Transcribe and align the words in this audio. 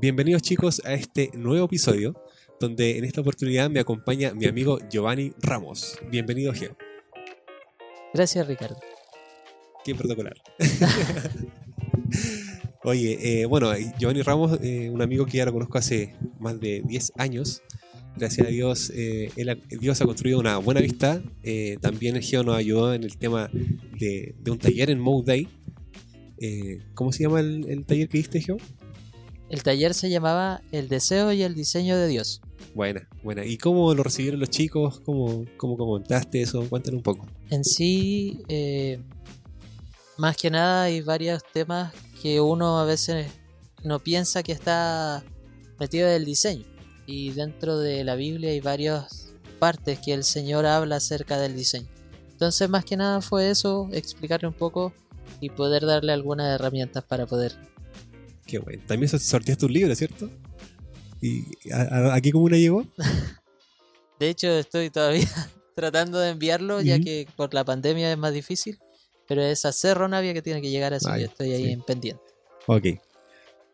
Bienvenidos 0.00 0.40
chicos 0.40 0.80
a 0.86 0.94
este 0.94 1.30
nuevo 1.34 1.66
episodio, 1.66 2.14
donde 2.58 2.96
en 2.96 3.04
esta 3.04 3.20
oportunidad 3.20 3.68
me 3.68 3.80
acompaña 3.80 4.32
mi 4.32 4.46
amigo 4.46 4.78
Giovanni 4.88 5.34
Ramos. 5.42 5.98
Bienvenido, 6.10 6.54
Geo. 6.54 6.74
Gracias, 8.14 8.48
Ricardo. 8.48 8.80
Qué 9.84 9.94
protocolar. 9.94 10.40
Oye, 12.82 13.42
eh, 13.42 13.44
bueno, 13.44 13.70
Giovanni 13.98 14.22
Ramos, 14.22 14.58
eh, 14.62 14.88
un 14.88 15.02
amigo 15.02 15.26
que 15.26 15.36
ya 15.36 15.44
lo 15.44 15.52
conozco 15.52 15.76
hace 15.76 16.14
más 16.38 16.58
de 16.58 16.80
10 16.82 17.12
años. 17.16 17.62
Gracias 18.16 18.46
a 18.46 18.50
Dios, 18.50 18.90
eh, 18.94 19.30
Dios 19.68 20.00
ha 20.00 20.06
construido 20.06 20.40
una 20.40 20.56
buena 20.56 20.80
vista. 20.80 21.22
también 21.82 22.16
el 22.16 22.22
Geo 22.22 22.42
nos 22.42 22.56
ayudó 22.56 22.94
en 22.94 23.04
el 23.04 23.18
tema 23.18 23.50
de, 23.98 24.34
un 24.48 24.58
taller 24.58 24.88
en 24.88 24.98
Mode 24.98 25.26
Day. 25.26 25.48
¿Cómo 26.94 27.12
se 27.12 27.24
llama 27.24 27.40
el, 27.40 27.66
el 27.68 27.84
taller 27.84 28.08
que 28.08 28.16
diste, 28.16 28.40
Geo? 28.40 28.56
El 29.50 29.64
taller 29.64 29.94
se 29.94 30.08
llamaba 30.08 30.62
El 30.70 30.88
deseo 30.88 31.32
y 31.32 31.42
el 31.42 31.56
diseño 31.56 31.96
de 31.96 32.06
Dios. 32.06 32.40
Buena, 32.72 33.08
buena. 33.24 33.44
¿Y 33.44 33.58
cómo 33.58 33.92
lo 33.94 34.04
recibieron 34.04 34.38
los 34.38 34.48
chicos? 34.48 35.00
¿Cómo, 35.00 35.44
cómo 35.56 35.76
comentaste 35.76 36.40
eso? 36.40 36.64
Cuéntanos 36.68 36.98
un 36.98 37.02
poco. 37.02 37.26
En 37.50 37.64
sí, 37.64 38.42
eh, 38.46 39.02
más 40.16 40.36
que 40.36 40.52
nada 40.52 40.84
hay 40.84 41.00
varios 41.00 41.42
temas 41.52 41.92
que 42.22 42.40
uno 42.40 42.78
a 42.78 42.84
veces 42.84 43.26
no 43.82 43.98
piensa 43.98 44.44
que 44.44 44.52
está 44.52 45.24
metido 45.80 46.06
en 46.06 46.14
el 46.14 46.24
diseño. 46.24 46.64
Y 47.06 47.30
dentro 47.30 47.76
de 47.78 48.04
la 48.04 48.14
Biblia 48.14 48.50
hay 48.50 48.60
varias 48.60 49.34
partes 49.58 49.98
que 49.98 50.14
el 50.14 50.22
Señor 50.22 50.64
habla 50.64 50.96
acerca 50.96 51.40
del 51.40 51.56
diseño. 51.56 51.88
Entonces, 52.30 52.70
más 52.70 52.84
que 52.84 52.96
nada 52.96 53.20
fue 53.20 53.50
eso, 53.50 53.88
explicarle 53.90 54.46
un 54.46 54.54
poco 54.54 54.92
y 55.40 55.50
poder 55.50 55.84
darle 55.86 56.12
algunas 56.12 56.54
herramientas 56.54 57.02
para 57.02 57.26
poder 57.26 57.56
Qué 58.50 58.58
bueno. 58.58 58.82
También 58.84 59.08
sorteaste 59.08 59.64
un 59.64 59.72
libro, 59.72 59.94
¿cierto? 59.94 60.28
¿Y 61.22 61.44
a, 61.72 62.20
qué 62.20 62.32
comuna 62.32 62.56
llegó? 62.56 62.84
de 64.18 64.28
hecho, 64.28 64.48
estoy 64.48 64.90
todavía 64.90 65.28
tratando 65.76 66.18
de 66.18 66.30
enviarlo, 66.30 66.80
ya 66.80 66.98
que 66.98 67.28
por 67.36 67.54
la 67.54 67.64
pandemia 67.64 68.10
es 68.10 68.18
más 68.18 68.34
difícil. 68.34 68.80
Pero 69.28 69.42
es 69.42 69.64
a 69.64 69.70
Cerro 69.70 70.08
Navia 70.08 70.34
que 70.34 70.42
tiene 70.42 70.60
que 70.60 70.68
llegar, 70.68 70.92
así 70.92 71.06
que 71.14 71.24
estoy 71.24 71.52
ahí 71.52 71.70
en 71.70 71.82
pendiente. 71.82 72.24
Ok. 72.66 72.86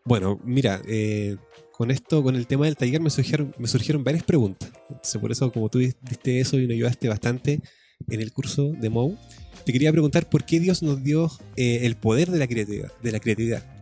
Bueno, 0.05 0.39
mira, 0.45 0.83
eh, 0.87 1.39
con 1.73 1.91
esto, 1.91 2.23
con 2.23 2.37
el 2.37 2.47
tema 2.47 2.67
del 2.67 2.77
taller, 2.77 3.01
me 3.01 3.09
surgieron, 3.09 3.55
me 3.57 3.69
surgieron 3.69 4.05
varias 4.05 4.25
preguntas. 4.25 4.71
Entonces, 4.91 5.19
por 5.19 5.33
eso, 5.33 5.51
como 5.51 5.71
tú 5.71 5.79
diste 5.79 6.41
eso 6.41 6.59
y 6.59 6.67
nos 6.67 6.75
ayudaste 6.75 7.09
bastante 7.09 7.63
en 8.11 8.21
el 8.21 8.31
curso 8.35 8.73
de 8.79 8.91
MOU, 8.91 9.17
te 9.65 9.73
quería 9.73 9.91
preguntar 9.91 10.29
por 10.29 10.45
qué 10.45 10.61
Dios 10.61 10.83
nos 10.83 11.03
dio 11.03 11.31
eh, 11.57 11.81
el 11.85 11.97
poder 11.97 12.31
de 12.31 12.39
la 12.39 12.47
creatividad. 12.47 12.93
De 13.03 13.11
la 13.11 13.21
creatividad 13.21 13.76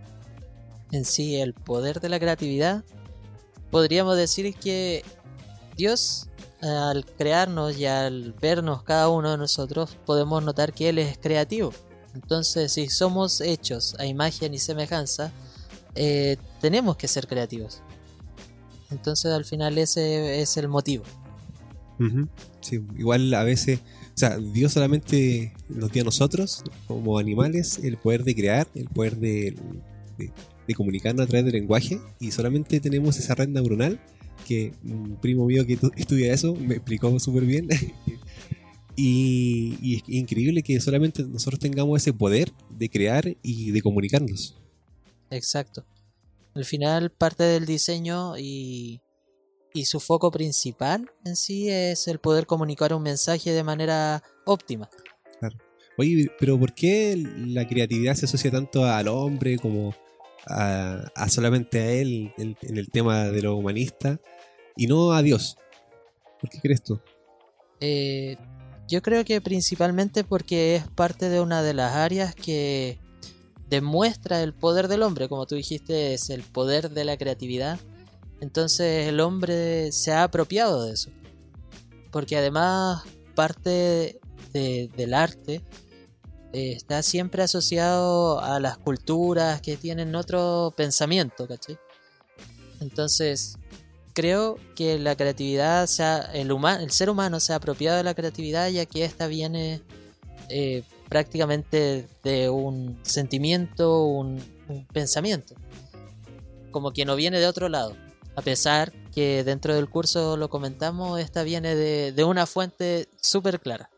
en 0.94 1.04
sí 1.04 1.36
el 1.36 1.54
poder 1.54 2.00
de 2.00 2.08
la 2.08 2.18
creatividad, 2.18 2.84
podríamos 3.70 4.16
decir 4.16 4.54
que 4.54 5.04
Dios 5.76 6.28
al 6.62 7.04
crearnos 7.04 7.76
y 7.76 7.84
al 7.84 8.32
vernos 8.40 8.82
cada 8.84 9.08
uno 9.08 9.32
de 9.32 9.38
nosotros 9.38 9.98
podemos 10.06 10.42
notar 10.42 10.72
que 10.72 10.88
Él 10.88 10.98
es 10.98 11.18
creativo. 11.18 11.72
Entonces 12.14 12.72
si 12.72 12.88
somos 12.88 13.40
hechos 13.40 13.96
a 13.98 14.06
imagen 14.06 14.54
y 14.54 14.58
semejanza, 14.58 15.32
eh, 15.94 16.36
tenemos 16.60 16.96
que 16.96 17.08
ser 17.08 17.26
creativos. 17.26 17.82
Entonces 18.90 19.32
al 19.32 19.44
final 19.44 19.76
ese 19.78 20.40
es 20.40 20.56
el 20.56 20.68
motivo. 20.68 21.04
Igual 22.96 23.32
a 23.34 23.44
veces, 23.44 23.80
o 23.80 24.18
sea, 24.18 24.38
Dios 24.38 24.72
solamente 24.72 25.52
nos 25.68 25.92
dio 25.92 26.02
a 26.02 26.04
nosotros 26.04 26.64
como 26.86 27.18
animales 27.18 27.78
el 27.78 27.98
poder 27.98 28.24
de 28.24 28.34
crear, 28.34 28.66
el 28.74 28.88
poder 28.88 29.16
de 29.16 29.54
de 30.18 30.30
comunicarnos 30.72 31.24
a 31.24 31.28
través 31.28 31.44
del 31.44 31.60
lenguaje 31.60 32.00
y 32.18 32.30
solamente 32.30 32.80
tenemos 32.80 33.18
esa 33.18 33.34
red 33.34 33.48
neuronal 33.48 34.00
que 34.46 34.72
un 34.84 35.18
primo 35.20 35.44
mío 35.46 35.66
que 35.66 35.78
estudia 35.96 36.32
eso 36.32 36.54
me 36.54 36.76
explicó 36.76 37.18
súper 37.20 37.44
bien. 37.44 37.68
y, 38.96 39.96
es 39.96 40.02
increíble 40.06 40.62
que 40.62 40.80
solamente 40.80 41.22
nosotros 41.24 41.60
tengamos 41.60 42.00
ese 42.00 42.12
poder 42.12 42.52
de 42.70 42.88
crear 42.88 43.36
y 43.42 43.70
de 43.70 43.82
comunicarnos. 43.82 44.56
Exacto. 45.30 45.84
Al 46.54 46.64
final 46.64 47.10
parte 47.10 47.42
del 47.42 47.66
diseño 47.66 48.38
y, 48.38 49.00
y 49.72 49.86
su 49.86 49.98
foco 49.98 50.30
principal 50.30 51.10
en 51.24 51.36
sí 51.36 51.68
es 51.68 52.06
el 52.06 52.20
poder 52.20 52.46
comunicar 52.46 52.94
un 52.94 53.02
mensaje 53.02 53.50
de 53.50 53.64
manera 53.64 54.22
óptima. 54.46 54.88
Claro. 55.40 55.58
Oye, 55.96 56.28
pero 56.38 56.58
¿por 56.58 56.74
qué 56.74 57.16
la 57.16 57.66
creatividad 57.66 58.14
se 58.14 58.26
asocia 58.26 58.50
tanto 58.50 58.84
al 58.84 59.08
hombre 59.08 59.58
como 59.58 59.94
a, 60.46 61.28
solamente 61.28 61.80
a 61.80 61.90
él 61.90 62.32
en, 62.36 62.56
el 62.62 62.90
tema 62.90 63.24
de 63.24 63.42
lo 63.42 63.56
humanista 63.56 64.20
y 64.76 64.86
no 64.86 65.12
a 65.12 65.22
Dios. 65.22 65.56
¿Por 66.40 66.50
qué 66.50 66.60
crees 66.60 66.82
tú? 66.82 67.00
Eh, 67.80 68.36
yo 68.88 69.02
creo 69.02 69.24
que 69.24 69.40
principalmente 69.40 70.24
porque 70.24 70.76
es 70.76 70.88
parte 70.88 71.28
de 71.28 71.40
una 71.40 71.62
de 71.62 71.74
las 71.74 71.94
áreas 71.94 72.34
que 72.34 72.98
demuestra 73.68 74.42
el 74.42 74.52
poder 74.54 74.88
del 74.88 75.02
hombre, 75.02 75.28
como 75.28 75.46
tú 75.46 75.54
dijiste, 75.54 76.14
es 76.14 76.30
el 76.30 76.42
poder 76.42 76.90
de 76.90 77.04
la 77.04 77.16
creatividad. 77.16 77.78
Entonces 78.40 79.08
el 79.08 79.20
hombre 79.20 79.90
se 79.92 80.12
ha 80.12 80.24
apropiado 80.24 80.84
de 80.84 80.92
eso. 80.92 81.10
Porque 82.10 82.36
además 82.36 83.02
parte 83.34 84.20
del 84.52 85.14
arte 85.14 85.62
está 86.54 87.02
siempre 87.02 87.42
asociado 87.42 88.40
a 88.40 88.60
las 88.60 88.78
culturas 88.78 89.60
que 89.60 89.76
tienen 89.76 90.14
otro 90.14 90.72
pensamiento, 90.76 91.48
¿cachai? 91.48 91.78
Entonces, 92.80 93.58
creo 94.12 94.58
que 94.76 94.98
la 94.98 95.16
creatividad, 95.16 95.86
sea, 95.86 96.18
el, 96.32 96.50
el 96.80 96.90
ser 96.92 97.10
humano 97.10 97.40
se 97.40 97.52
ha 97.52 97.56
apropiado 97.56 97.96
de 97.96 98.04
la 98.04 98.14
creatividad 98.14 98.68
ya 98.70 98.86
que 98.86 99.04
esta 99.04 99.26
viene 99.26 99.82
eh, 100.48 100.84
prácticamente 101.08 102.06
de 102.22 102.48
un 102.48 102.98
sentimiento, 103.02 104.04
un, 104.04 104.42
pensamiento, 104.92 105.54
como 106.70 106.92
que 106.92 107.04
no 107.04 107.16
viene 107.16 107.40
de 107.40 107.46
otro 107.46 107.68
lado. 107.68 107.96
A 108.36 108.42
pesar 108.42 108.92
que 109.12 109.44
dentro 109.44 109.74
del 109.74 109.88
curso 109.88 110.36
lo 110.36 110.48
comentamos, 110.48 111.20
esta 111.20 111.42
viene 111.42 111.74
de, 111.74 112.12
de 112.12 112.24
una 112.24 112.46
fuente 112.46 113.08
súper 113.20 113.60
clara. 113.60 113.90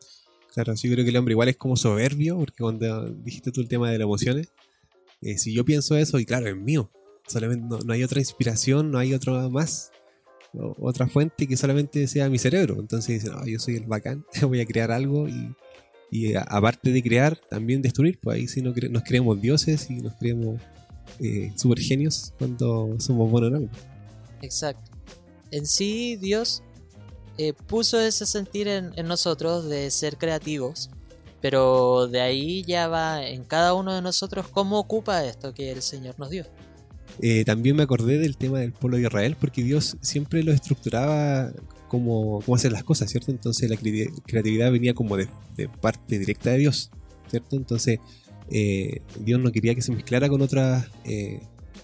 Claro, 0.57 0.75
sí 0.75 0.91
creo 0.91 1.05
que 1.05 1.11
el 1.11 1.17
hombre 1.19 1.33
igual 1.33 1.51
es 1.51 1.59
como 1.59 1.77
soberbio, 1.77 2.39
porque 2.39 2.63
cuando 2.63 3.11
dijiste 3.11 3.53
tú 3.53 3.61
el 3.61 3.69
tema 3.69 3.91
de 3.91 3.99
las 3.99 4.07
emociones, 4.07 4.49
eh, 5.21 5.37
si 5.37 5.53
yo 5.53 5.67
pienso 5.67 5.99
eso, 5.99 6.19
y 6.19 6.25
claro, 6.25 6.49
es 6.49 6.57
mío, 6.57 6.91
solamente 7.27 7.77
no, 7.85 7.93
hay 7.93 8.03
otra 8.03 8.21
inspiración, 8.21 8.91
no 8.91 8.97
hay 8.97 9.13
otro 9.13 9.51
más, 9.51 9.91
otra 10.79 11.09
fuente 11.09 11.47
que 11.47 11.59
solamente 11.59 12.07
sea 12.07 12.31
mi 12.31 12.39
cerebro. 12.39 12.77
Entonces 12.81 13.23
dice, 13.23 13.37
no, 13.37 13.47
yo 13.47 13.59
soy 13.59 13.77
el 13.77 13.85
bacán, 13.85 14.25
voy 14.49 14.63
a 14.63 14.65
crear 14.65 14.91
algo 14.93 15.29
y, 15.29 15.55
y 16.11 16.33
aparte 16.35 16.91
de 16.91 17.03
crear, 17.03 17.39
también 17.51 17.83
destruir, 17.83 18.19
pues 18.19 18.37
ahí 18.39 18.49
sí 18.49 18.63
nos, 18.63 18.75
nos 18.91 19.03
creemos 19.03 19.39
dioses 19.39 19.91
y 19.91 19.97
nos 19.97 20.15
creemos 20.15 20.59
eh, 21.19 21.53
super 21.55 21.81
genios 21.81 22.33
cuando 22.39 22.97
somos 22.99 23.31
buenos 23.31 23.51
en 23.51 23.57
algo. 23.57 23.71
Exacto. 24.41 24.91
En 25.51 25.67
sí, 25.67 26.17
Dios 26.17 26.63
eh, 27.39 27.53
puso 27.53 28.01
ese 28.01 28.25
sentir 28.25 28.67
en, 28.67 28.93
nosotros 29.07 29.69
de 29.69 29.91
ser 29.91 30.17
creativos, 30.17 30.89
pero 31.43 32.09
de 32.09 32.21
ahí 32.23 32.63
ya 32.65 32.89
va 32.89 33.27
en 33.27 33.45
cada 33.45 33.75
uno 33.75 33.95
de 33.95 34.01
nosotros 34.01 34.49
cómo 34.49 34.79
ocupa 34.79 35.23
esto 35.25 35.53
que 35.53 35.71
el 35.71 35.83
Señor 35.83 36.19
nos 36.19 36.31
dio. 36.31 36.47
Eh, 37.21 37.45
también 37.45 37.77
me 37.77 37.83
acordé 37.83 38.19
del 38.19 38.39
tema 38.39 38.61
del 38.61 38.73
pueblo 38.73 38.97
de 38.97 39.05
Israel, 39.05 39.37
porque 39.39 39.63
Dios 39.63 39.99
siempre 40.01 40.43
lo 40.43 40.53
estructuraba 40.53 41.53
como, 41.89 42.43
hacer 42.55 42.73
las 42.73 42.85
cosas, 42.85 43.11
¿cierto? 43.11 43.31
Entonces 43.31 43.69
la 43.69 43.77
creatividad 43.77 44.73
venía 44.73 44.95
como 44.95 45.17
de, 45.19 45.29
parte 45.81 46.19
directa 46.19 46.51
de 46.51 46.59
Dios, 46.59 46.91
¿cierto? 47.29 47.57
Entonces 47.57 47.99
eh, 48.51 49.03
Dios 49.21 49.41
no 49.41 49.53
quería 49.53 49.75
que 49.75 49.83
se 49.83 49.93
mezclara 49.93 50.31
con 50.31 50.41
otras 50.41 50.87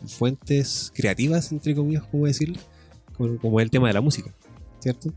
fuentes 0.07 0.91
creativas, 0.95 1.53
entre 1.53 1.75
comillas, 1.75 2.05
¿cómo 2.11 2.27
decirlo? 2.27 2.59
Como, 3.17 3.39
como 3.39 3.61
el 3.61 3.71
tema 3.71 3.89
de 3.89 3.95
la 3.95 4.01
música, 4.01 4.35
¿cierto? 4.81 5.13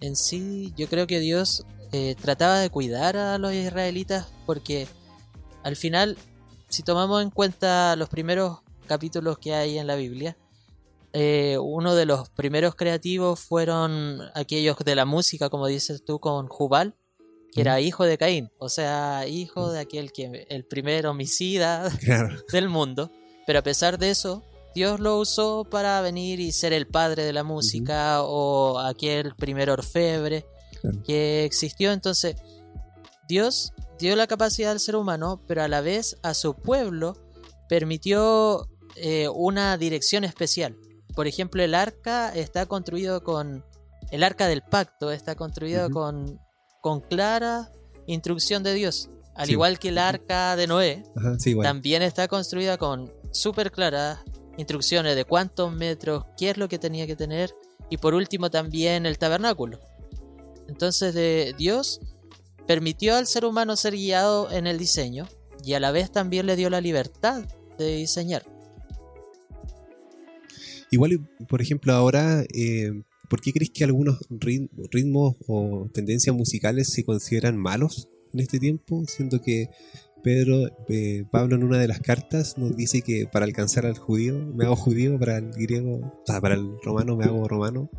En 0.00 0.16
sí 0.16 0.72
yo 0.76 0.88
creo 0.88 1.06
que 1.06 1.20
Dios 1.20 1.64
eh, 1.92 2.14
trataba 2.20 2.58
de 2.58 2.70
cuidar 2.70 3.16
a 3.16 3.38
los 3.38 3.52
israelitas 3.52 4.28
porque 4.46 4.88
al 5.62 5.76
final, 5.76 6.16
si 6.68 6.82
tomamos 6.82 7.22
en 7.22 7.30
cuenta 7.30 7.96
los 7.96 8.08
primeros 8.08 8.60
capítulos 8.86 9.38
que 9.38 9.54
hay 9.54 9.78
en 9.78 9.86
la 9.86 9.96
Biblia, 9.96 10.36
eh, 11.12 11.56
uno 11.60 11.94
de 11.94 12.06
los 12.06 12.28
primeros 12.30 12.74
creativos 12.74 13.40
fueron 13.40 14.20
aquellos 14.34 14.76
de 14.78 14.94
la 14.94 15.04
música, 15.04 15.48
como 15.48 15.66
dices 15.66 16.04
tú, 16.04 16.20
con 16.20 16.48
Jubal, 16.48 16.94
que 17.52 17.62
era 17.62 17.80
hijo 17.80 18.04
de 18.04 18.18
Caín, 18.18 18.50
o 18.58 18.68
sea, 18.68 19.26
hijo 19.26 19.72
de 19.72 19.80
aquel 19.80 20.12
que 20.12 20.46
el 20.48 20.64
primer 20.64 21.06
homicida 21.06 21.90
del 22.52 22.68
mundo. 22.68 23.10
Pero 23.46 23.60
a 23.60 23.62
pesar 23.62 23.98
de 23.98 24.10
eso, 24.10 24.42
Dios 24.78 25.00
lo 25.00 25.18
usó 25.18 25.64
para 25.64 26.00
venir 26.02 26.38
y 26.38 26.52
ser 26.52 26.72
el 26.72 26.86
padre 26.86 27.24
de 27.24 27.32
la 27.32 27.42
música 27.42 28.22
o 28.22 28.78
aquel 28.78 29.34
primer 29.34 29.70
orfebre 29.70 30.46
que 31.04 31.44
existió. 31.44 31.90
Entonces, 31.90 32.36
Dios 33.28 33.72
dio 33.98 34.14
la 34.14 34.28
capacidad 34.28 34.70
al 34.70 34.78
ser 34.78 34.94
humano, 34.94 35.42
pero 35.48 35.64
a 35.64 35.68
la 35.68 35.80
vez 35.80 36.16
a 36.22 36.32
su 36.32 36.54
pueblo 36.54 37.16
permitió 37.68 38.68
eh, 38.94 39.26
una 39.34 39.76
dirección 39.78 40.22
especial. 40.22 40.76
Por 41.16 41.26
ejemplo, 41.26 41.60
el 41.64 41.74
arca 41.74 42.32
está 42.32 42.66
construido 42.66 43.24
con. 43.24 43.64
El 44.12 44.22
arca 44.22 44.46
del 44.46 44.62
pacto 44.62 45.10
está 45.10 45.34
construido 45.34 45.90
con, 45.90 46.38
con 46.80 47.00
clara 47.00 47.72
instrucción 48.06 48.62
de 48.62 48.74
Dios. 48.74 49.10
Al 49.34 49.46
Sí. 49.46 49.52
igual 49.54 49.80
que 49.80 49.88
el 49.88 49.98
arca 49.98 50.54
de 50.54 50.68
Noé, 50.68 51.02
Ajá, 51.16 51.36
sí, 51.40 51.50
igual. 51.50 51.66
también 51.66 52.02
está 52.02 52.28
construida 52.28 52.78
con 52.78 53.12
súper 53.32 53.72
claras 53.72 54.20
instrucciones 54.58 55.16
de 55.16 55.24
cuántos 55.24 55.72
metros, 55.72 56.24
qué 56.36 56.50
es 56.50 56.58
lo 56.58 56.68
que 56.68 56.78
tenía 56.78 57.06
que 57.06 57.16
tener 57.16 57.54
y 57.88 57.96
por 57.96 58.12
último 58.12 58.50
también 58.50 59.06
el 59.06 59.16
tabernáculo. 59.16 59.80
Entonces 60.68 61.14
de 61.14 61.54
Dios 61.56 62.00
permitió 62.66 63.16
al 63.16 63.26
ser 63.26 63.46
humano 63.46 63.76
ser 63.76 63.94
guiado 63.94 64.50
en 64.50 64.66
el 64.66 64.76
diseño 64.76 65.26
y 65.64 65.72
a 65.72 65.80
la 65.80 65.90
vez 65.90 66.12
también 66.12 66.44
le 66.44 66.56
dio 66.56 66.68
la 66.68 66.82
libertad 66.82 67.44
de 67.78 67.96
diseñar. 67.96 68.44
Igual, 70.90 71.28
por 71.48 71.62
ejemplo, 71.62 71.92
ahora, 71.92 72.44
eh, 72.54 73.02
¿por 73.28 73.40
qué 73.40 73.52
crees 73.52 73.70
que 73.70 73.84
algunos 73.84 74.18
rit- 74.30 74.70
ritmos 74.90 75.36
o 75.46 75.88
tendencias 75.92 76.34
musicales 76.34 76.88
se 76.92 77.04
consideran 77.04 77.56
malos 77.56 78.08
en 78.32 78.40
este 78.40 78.58
tiempo? 78.58 79.04
Siento 79.06 79.40
que 79.40 79.68
Pedro, 80.22 80.68
eh, 80.88 81.24
Pablo 81.30 81.56
en 81.56 81.64
una 81.64 81.78
de 81.78 81.88
las 81.88 82.00
cartas 82.00 82.58
nos 82.58 82.76
dice 82.76 83.02
que 83.02 83.26
para 83.26 83.44
alcanzar 83.44 83.86
al 83.86 83.96
judío 83.96 84.38
me 84.38 84.64
hago 84.64 84.76
judío, 84.76 85.18
para 85.18 85.38
el 85.38 85.50
griego, 85.52 85.96
o 85.96 86.22
sea, 86.24 86.40
para 86.40 86.54
el 86.54 86.70
romano 86.82 87.16
me 87.16 87.24
hago 87.24 87.46
romano. 87.48 87.90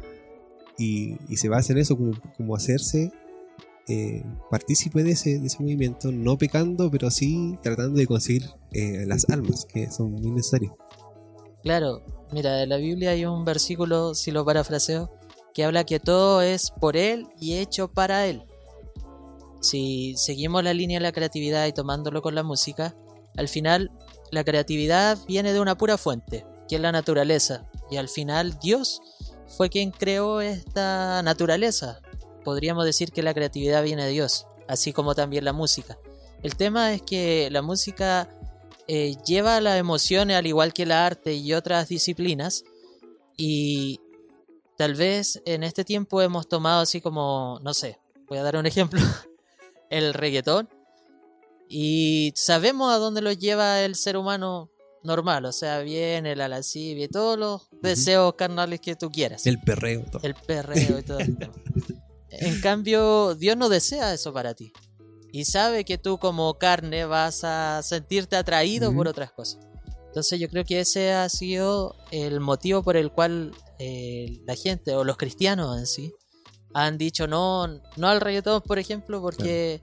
Y, 0.78 1.18
se 1.36 1.50
basa 1.50 1.74
en 1.74 1.80
eso, 1.80 1.98
como, 1.98 2.56
hacerse 2.56 3.12
eh, 3.88 4.24
partícipe 4.50 5.04
de 5.04 5.12
ese, 5.12 5.40
de 5.40 5.48
ese 5.48 5.62
movimiento, 5.62 6.12
no 6.12 6.38
pecando, 6.38 6.90
pero 6.90 7.12
sí 7.12 7.58
tratando 7.62 8.00
de 8.00 8.08
conseguir 8.08 8.46
eh, 8.72 9.06
las 9.06 9.30
almas, 9.30 9.66
que 9.66 9.92
son 9.92 10.14
muy 10.14 10.32
necesarias. 10.32 10.72
Claro, 11.64 12.02
mira, 12.32 12.64
en 12.64 12.70
la 12.70 12.78
Biblia 12.78 13.12
hay 13.12 13.26
un 13.26 13.44
versículo, 13.44 14.16
si 14.16 14.32
lo 14.32 14.46
parafraseo, 14.46 15.10
que 15.54 15.66
habla 15.66 15.84
que 15.84 16.00
todo 16.00 16.42
es 16.42 16.72
por 16.72 16.96
Él 16.96 17.28
y 17.40 17.56
hecho 17.56 17.92
para 17.92 18.26
Él. 18.28 18.44
Si 19.62 20.16
seguimos 20.18 20.64
la 20.64 20.74
línea 20.74 21.00
de 21.00 21.04
la 21.04 21.12
creatividad 21.12 21.68
y 21.68 21.74
tomándolo 21.74 22.22
con 22.22 22.36
la 22.36 22.44
música, 22.44 22.96
al 23.38 23.48
final 23.48 23.92
la 24.32 24.44
creatividad 24.44 25.18
viene 25.28 25.54
de 25.54 25.60
una 25.60 25.78
pura 25.78 25.98
fuente, 25.98 26.46
que 26.68 26.76
es 26.76 26.82
la 26.82 26.92
naturaleza. 26.92 27.70
Y 27.90 27.98
al 27.98 28.10
final 28.10 28.58
Dios 28.60 29.02
fue 29.48 29.70
quien 29.70 29.92
creó 29.92 30.42
esta 30.42 31.22
naturaleza. 31.24 32.02
Podríamos 32.44 32.86
decir 32.86 33.12
que 33.12 33.24
la 33.24 33.34
creatividad 33.34 33.84
viene 33.84 34.06
de 34.06 34.12
Dios, 34.12 34.48
así 34.68 34.94
como 34.94 35.16
también 35.16 35.46
la 35.46 35.54
música. 35.54 35.98
El 36.42 36.56
tema 36.56 36.94
es 36.94 37.02
que 37.02 37.50
la 37.52 37.62
música 37.62 38.30
eh, 38.88 39.18
lleva 39.26 39.60
las 39.62 39.78
emociones 39.78 40.38
al 40.38 40.48
igual 40.48 40.74
que 40.74 40.86
la 40.86 41.06
arte 41.06 41.34
y 41.34 41.54
otras 41.54 41.90
disciplinas 41.90 42.64
y 43.36 44.00
tal 44.78 44.96
vez 44.96 45.42
en 45.46 45.64
este 45.64 45.84
tiempo 45.84 46.22
hemos 46.22 46.48
tomado 46.48 46.82
así 46.82 47.02
como, 47.02 47.60
no 47.62 47.74
sé, 47.74 48.00
voy 48.28 48.38
a 48.38 48.44
dar 48.44 48.56
un 48.56 48.66
ejemplo, 48.66 49.00
el 49.90 50.14
reggaetón 50.14 50.70
y 51.68 52.34
sabemos 52.36 52.92
a 52.92 52.98
dónde 52.98 53.22
lo 53.22 53.32
lleva 53.32 53.82
el 53.82 53.96
ser 53.96 54.18
humano 54.18 54.72
normal, 55.04 55.46
o 55.46 55.52
sea, 55.52 55.80
viene 55.80 56.36
la 56.36 56.48
lascivia 56.48 57.06
y 57.06 57.08
todos 57.08 57.38
los 57.38 57.70
deseos 57.82 58.34
carnales 58.36 58.82
que 58.82 58.96
tú 58.96 59.10
quieras, 59.12 59.46
El 59.46 59.60
perreo, 59.62 60.04
todo. 60.12 60.22
el 60.24 60.34
perreo 60.34 61.00
y 61.00 61.04
todo. 61.04 61.20
En 62.32 62.62
cambio, 62.62 63.34
Dios 63.34 63.58
no 63.58 63.70
desea 63.70 64.14
eso 64.14 64.32
para 64.32 64.54
ti. 64.54 64.72
Y 65.32 65.46
sabe 65.46 65.84
que 65.84 65.98
tú 65.98 66.20
como 66.20 66.54
carne 66.60 67.04
vas 67.06 67.44
a 67.44 67.82
sentirte 67.84 68.36
atraído 68.36 68.94
por 68.94 69.08
otras 69.08 69.32
cosas. 69.32 69.68
Entonces 70.06 70.40
yo 70.40 70.48
creo 70.48 70.64
que 70.64 70.80
ese 70.80 71.12
ha 71.12 71.28
sido 71.28 71.96
el 72.12 72.40
motivo 72.40 72.84
por 72.84 72.98
el 72.98 73.12
cual 73.12 73.52
eh, 73.80 74.42
la 74.46 74.56
gente 74.56 74.94
o 74.94 75.04
los 75.04 75.18
cristianos 75.18 75.78
en 75.80 75.88
sí 75.88 76.14
han 76.74 76.98
dicho 76.98 77.28
no, 77.28 77.68
no 77.98 78.08
al 78.08 78.22
reggaetón, 78.22 78.62
por 78.62 78.80
ejemplo, 78.80 79.22
porque 79.22 79.82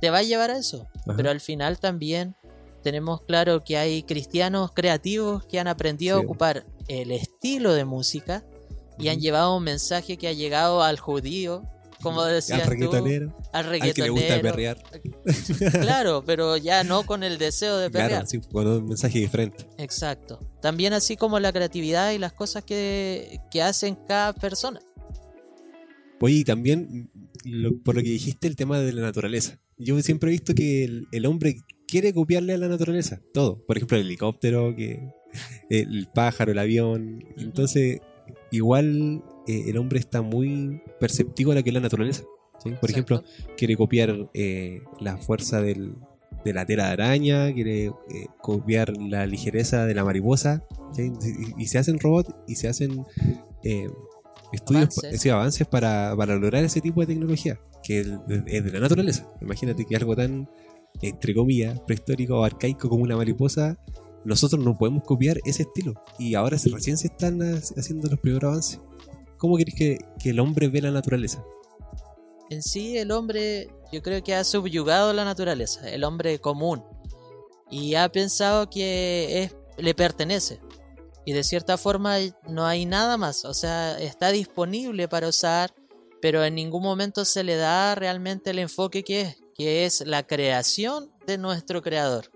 te 0.00 0.10
va 0.10 0.18
a 0.18 0.22
llevar 0.22 0.50
a 0.50 0.58
eso. 0.58 0.86
Ajá. 1.06 1.14
Pero 1.16 1.30
al 1.30 1.40
final 1.40 1.78
también 1.78 2.34
tenemos 2.82 3.22
claro 3.22 3.64
que 3.64 3.76
hay 3.76 4.02
cristianos 4.04 4.70
creativos 4.72 5.44
que 5.46 5.58
han 5.58 5.68
aprendido 5.68 6.18
Sí. 6.18 6.22
a 6.22 6.24
ocupar 6.24 6.66
el 6.88 7.10
estilo 7.10 7.72
de 7.74 7.84
música 7.84 8.44
y 8.98 9.08
han 9.08 9.20
llevado 9.20 9.56
un 9.56 9.64
mensaje 9.64 10.16
que 10.16 10.28
ha 10.28 10.32
llegado 10.32 10.82
al 10.82 10.98
judío, 10.98 11.64
como 12.02 12.22
decías 12.24 12.60
Al 12.60 12.64
tú, 12.66 12.70
reggaetonero, 12.70 13.36
al 13.52 13.66
al 13.66 13.92
que 13.92 14.02
le 14.02 14.08
gusta 14.10 14.36
reggaetonero. 14.38 14.76
perrear. 14.84 15.80
Claro, 15.82 16.22
pero 16.24 16.56
ya 16.56 16.84
no 16.84 17.04
con 17.04 17.22
el 17.24 17.38
deseo 17.38 17.76
de 17.78 17.90
perrear. 17.90 18.10
Claro, 18.10 18.26
sí, 18.26 18.40
con 18.40 18.66
un 18.66 18.86
mensaje 18.86 19.18
diferente. 19.18 19.66
Exacto. 19.78 20.38
También 20.60 20.92
así 20.92 21.16
como 21.16 21.40
la 21.40 21.52
creatividad 21.52 22.12
y 22.12 22.18
las 22.18 22.32
cosas 22.32 22.62
que, 22.64 23.40
que 23.50 23.62
hacen 23.62 23.96
cada 24.06 24.32
persona. 24.32 24.80
Oye, 26.20 26.36
y 26.36 26.44
también, 26.44 27.10
lo- 27.44 27.76
por 27.82 27.94
lo 27.94 28.02
que 28.02 28.10
dijiste, 28.10 28.48
el 28.48 28.56
tema 28.56 28.78
de 28.80 28.92
la 28.92 29.02
naturaleza. 29.02 29.58
Yo 29.78 30.00
siempre 30.02 30.30
he 30.30 30.32
visto 30.32 30.54
que 30.54 30.84
el, 30.84 31.06
el 31.12 31.26
hombre 31.26 31.56
quiere 31.86 32.12
copiarle 32.14 32.54
a 32.54 32.58
la 32.58 32.68
naturaleza, 32.68 33.20
todo. 33.34 33.64
Por 33.66 33.76
ejemplo, 33.76 33.98
el 33.98 34.06
helicóptero, 34.06 34.74
que 34.74 35.00
el 35.70 36.08
pájaro, 36.14 36.52
el 36.52 36.58
avión. 36.58 37.24
Entonces, 37.36 38.00
igual 38.50 39.22
eh, 39.46 39.64
el 39.68 39.76
hombre 39.78 39.98
está 39.98 40.22
muy 40.22 40.80
perceptivo 40.98 41.52
a 41.52 41.54
lo 41.56 41.62
que 41.62 41.70
es 41.70 41.74
la 41.74 41.80
naturaleza. 41.80 42.24
¿sí? 42.62 42.70
Por 42.80 42.90
ejemplo, 42.90 43.22
quiere 43.56 43.76
copiar 43.76 44.30
eh, 44.34 44.80
la 45.00 45.16
fuerza 45.18 45.60
del- 45.60 45.94
de 46.44 46.52
la 46.54 46.64
tela 46.64 46.86
de 46.86 46.92
araña, 46.92 47.52
quiere 47.52 47.86
eh, 47.86 47.92
copiar 48.40 48.96
la 48.96 49.26
ligereza 49.26 49.84
de 49.84 49.94
la 49.94 50.04
mariposa, 50.04 50.64
¿sí? 50.94 51.10
y, 51.58 51.62
y 51.62 51.66
se 51.66 51.78
hacen 51.78 51.98
robots 51.98 52.32
y 52.46 52.54
se 52.54 52.68
hacen 52.68 53.04
estudios, 54.52 54.98
Avances. 54.98 55.20
sí, 55.20 55.28
avances 55.28 55.66
para, 55.66 56.14
para 56.16 56.36
lograr 56.36 56.64
ese 56.64 56.80
tipo 56.80 57.00
de 57.00 57.08
tecnología, 57.08 57.60
que 57.82 58.00
es 58.00 58.06
de, 58.26 58.70
la 58.72 58.80
naturaleza. 58.80 59.28
Imagínate 59.40 59.84
que 59.84 59.96
algo 59.96 60.14
tan, 60.16 60.48
entre 61.02 61.34
comillas, 61.34 61.78
prehistórico 61.80 62.38
o 62.40 62.44
arcaico 62.44 62.88
como 62.88 63.02
una 63.02 63.16
mariposa, 63.16 63.76
nosotros 64.24 64.62
no 64.64 64.76
podemos 64.76 65.02
copiar 65.04 65.38
ese 65.44 65.62
estilo. 65.62 65.94
Y 66.18 66.34
ahora 66.34 66.56
recién 66.72 66.96
se 66.98 67.08
están 67.08 67.42
ha- 67.42 67.58
haciendo 67.76 68.08
los 68.08 68.18
primeros 68.20 68.48
avances. 68.50 68.80
¿Cómo 69.38 69.56
crees 69.56 69.74
que, 69.74 69.98
que 70.18 70.30
el 70.30 70.40
hombre 70.40 70.68
ve 70.68 70.80
la 70.80 70.90
naturaleza? 70.90 71.44
En 72.48 72.62
sí, 72.62 72.96
el 72.96 73.10
hombre, 73.10 73.68
yo 73.92 74.02
creo 74.02 74.22
que 74.22 74.34
ha 74.34 74.44
subyugado 74.44 75.12
la 75.12 75.24
naturaleza, 75.24 75.88
el 75.90 76.04
hombre 76.04 76.38
común, 76.38 76.82
y 77.70 77.94
ha 77.94 78.08
pensado 78.10 78.70
que 78.70 79.42
es, 79.42 79.56
le 79.78 79.94
pertenece. 79.94 80.60
Y 81.26 81.32
de 81.32 81.44
cierta 81.44 81.76
forma 81.76 82.16
no 82.48 82.64
hay 82.66 82.86
nada 82.86 83.18
más, 83.18 83.44
o 83.44 83.52
sea, 83.52 83.98
está 83.98 84.30
disponible 84.30 85.08
para 85.08 85.28
usar, 85.28 85.74
pero 86.22 86.42
en 86.44 86.54
ningún 86.54 86.82
momento 86.82 87.24
se 87.24 87.44
le 87.44 87.56
da 87.56 87.94
realmente 87.96 88.50
el 88.50 88.60
enfoque 88.60 89.02
que 89.02 89.20
es, 89.22 89.42
que 89.54 89.84
es 89.84 90.06
la 90.06 90.26
creación 90.26 91.10
de 91.26 91.36
nuestro 91.36 91.82
creador. 91.82 92.30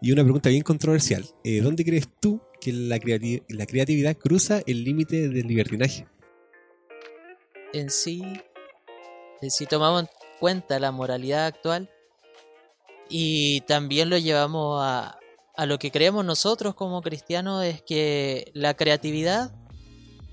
Y 0.00 0.12
una 0.12 0.22
pregunta 0.22 0.48
bien 0.48 0.62
controversial. 0.62 1.24
Eh, 1.42 1.60
¿Dónde 1.60 1.84
crees 1.84 2.08
tú 2.20 2.40
que 2.60 2.72
la, 2.72 2.98
creati- 2.98 3.44
la 3.48 3.66
creatividad 3.66 4.16
cruza 4.16 4.62
el 4.66 4.84
límite 4.84 5.28
del 5.28 5.46
libertinaje? 5.46 6.06
en 7.72 7.90
sí, 7.90 8.22
eh, 9.42 9.50
si 9.50 9.66
tomamos 9.66 10.02
en 10.02 10.08
cuenta 10.40 10.78
la 10.78 10.92
moralidad 10.92 11.46
actual 11.46 11.90
y 13.08 13.60
también 13.62 14.08
lo 14.08 14.16
llevamos 14.18 14.80
a, 14.82 15.18
a 15.56 15.66
lo 15.66 15.78
que 15.78 15.90
creemos 15.90 16.24
nosotros 16.24 16.74
como 16.74 17.02
cristianos, 17.02 17.64
es 17.64 17.82
que 17.82 18.50
la 18.54 18.74
creatividad 18.74 19.52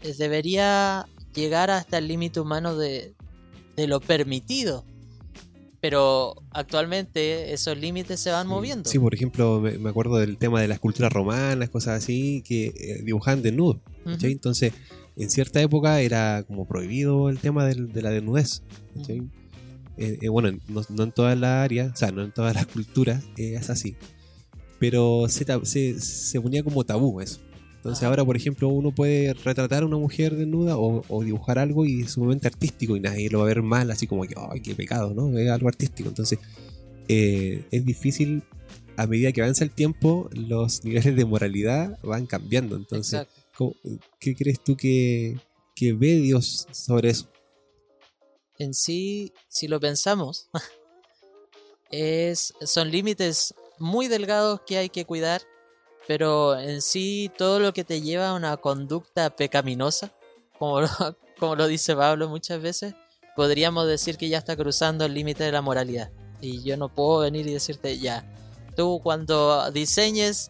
eh, 0.02 0.14
debería 0.18 1.08
llegar 1.34 1.72
hasta 1.72 1.98
el 1.98 2.08
límite 2.08 2.40
humano 2.40 2.76
de, 2.76 3.14
de 3.76 3.88
lo 3.88 4.00
permitido. 4.00 4.86
Pero 5.80 6.36
actualmente 6.52 7.52
esos 7.52 7.78
límites 7.78 8.20
se 8.22 8.32
van 8.32 8.48
moviendo. 8.48 8.90
Sí, 8.90 9.00
por 9.00 9.14
ejemplo, 9.14 9.60
me, 9.60 9.90
acuerdo 9.90 10.18
del 10.18 10.38
tema 10.38 10.62
de 10.62 10.70
las 10.70 10.80
culturas 10.80 11.12
romanas, 11.12 11.70
cosas 11.70 12.02
así, 12.02 12.42
que 12.48 12.68
eh, 12.68 13.02
dibujaban 13.04 13.42
Entonces, 14.32 14.72
en 15.18 15.30
cierta 15.30 15.62
época 15.62 16.00
era 16.00 16.44
como 16.48 16.66
prohibido 16.66 17.30
el 17.30 17.40
tema 17.40 17.66
del- 17.66 17.92
de 17.92 18.02
la 18.02 18.12
desnudez. 18.12 18.62
Eh, 19.98 20.18
eh, 20.22 20.30
bueno, 20.30 20.58
no, 20.70 20.82
no 20.90 21.04
en 21.04 21.12
todas 21.12 21.38
las 21.38 21.66
áreas, 21.66 21.92
o 21.94 21.96
sea, 21.96 22.12
no 22.12 22.24
en 22.24 22.32
todas 22.32 22.56
las 22.56 22.66
culturas 22.66 23.24
es 23.38 23.70
así. 23.70 23.96
Pero 24.80 25.26
se, 25.30 25.46
se, 25.64 26.00
se 26.00 26.42
ponía 26.42 26.64
como 26.64 26.84
tabú 26.84 27.22
eso. 27.22 27.40
Entonces 27.78 28.02
Ajá. 28.04 28.10
ahora, 28.10 28.24
por 28.26 28.38
ejemplo, 28.38 28.70
uno 28.70 28.92
puede 28.96 29.34
retratar 29.34 29.84
a 29.84 29.86
una 29.86 29.98
mujer 29.98 30.36
desnuda 30.36 30.78
o, 30.78 31.04
o 31.10 31.24
dibujar 31.24 31.60
algo 31.60 31.86
y 31.86 32.02
es 32.04 32.12
sumamente 32.12 32.48
artístico 32.48 32.96
y 32.96 33.02
nadie 33.02 33.30
lo 33.30 33.40
va 33.40 33.46
a 33.46 33.48
ver 33.48 33.62
mal, 33.62 33.92
así 33.92 34.08
como 34.08 34.24
que, 34.24 34.36
ay, 34.38 34.62
qué 34.62 34.74
pecado, 34.74 35.14
¿no? 35.14 35.38
Es 35.38 35.50
algo 35.50 35.68
artístico. 35.68 36.08
Entonces, 36.10 36.40
eh, 37.10 37.66
es 37.72 37.86
difícil, 37.86 38.44
a 38.96 39.06
medida 39.06 39.32
que 39.34 39.42
avanza 39.42 39.66
el 39.66 39.72
tiempo, 39.72 40.30
los 40.34 40.84
niveles 40.86 41.16
de 41.16 41.26
moralidad 41.26 42.00
van 42.04 42.26
cambiando. 42.26 42.78
Entonces, 42.78 43.22
Exacto. 43.22 43.42
¿cómo- 43.58 43.76
¿qué 44.20 44.34
crees 44.36 44.64
tú 44.64 44.78
que, 44.78 45.38
que 45.76 45.92
ve 45.94 46.16
Dios 46.18 46.68
sobre 46.72 47.10
eso? 47.10 47.30
en 48.60 48.74
sí, 48.74 49.34
si 49.50 49.68
lo 49.68 49.80
pensamos, 49.82 50.48
es, 51.92 52.54
son 52.66 52.90
límites 52.92 53.54
muy 53.80 54.08
delgados 54.08 54.62
que 54.66 54.78
hay 54.78 54.90
que 54.90 55.06
cuidar 55.06 55.42
pero 56.06 56.60
en 56.60 56.82
sí 56.82 57.32
todo 57.38 57.62
lo 57.62 57.72
que 57.74 57.86
te 57.86 58.02
lleva 58.02 58.28
a 58.30 58.34
una 58.34 58.58
conducta 58.58 59.34
pecaminosa, 59.34 60.12
como 60.60 60.82
lo, 60.82 60.88
como 61.40 61.56
lo 61.56 61.66
dice 61.68 61.96
Pablo 61.96 62.28
muchas 62.28 62.62
veces, 62.62 62.94
podríamos 63.38 63.88
decir 63.88 64.18
que 64.18 64.28
ya 64.28 64.38
está 64.38 64.58
cruzando 64.58 65.06
el 65.06 65.14
límite 65.14 65.46
de 65.46 65.54
la 65.54 65.62
moralidad. 65.62 66.12
Y 66.42 66.62
yo 66.62 66.76
no 66.76 66.90
puedo 66.90 67.20
venir 67.20 67.48
y 67.48 67.54
decirte, 67.54 68.00
ya, 68.00 68.30
tú 68.76 69.00
cuando 69.02 69.72
diseñes 69.72 70.50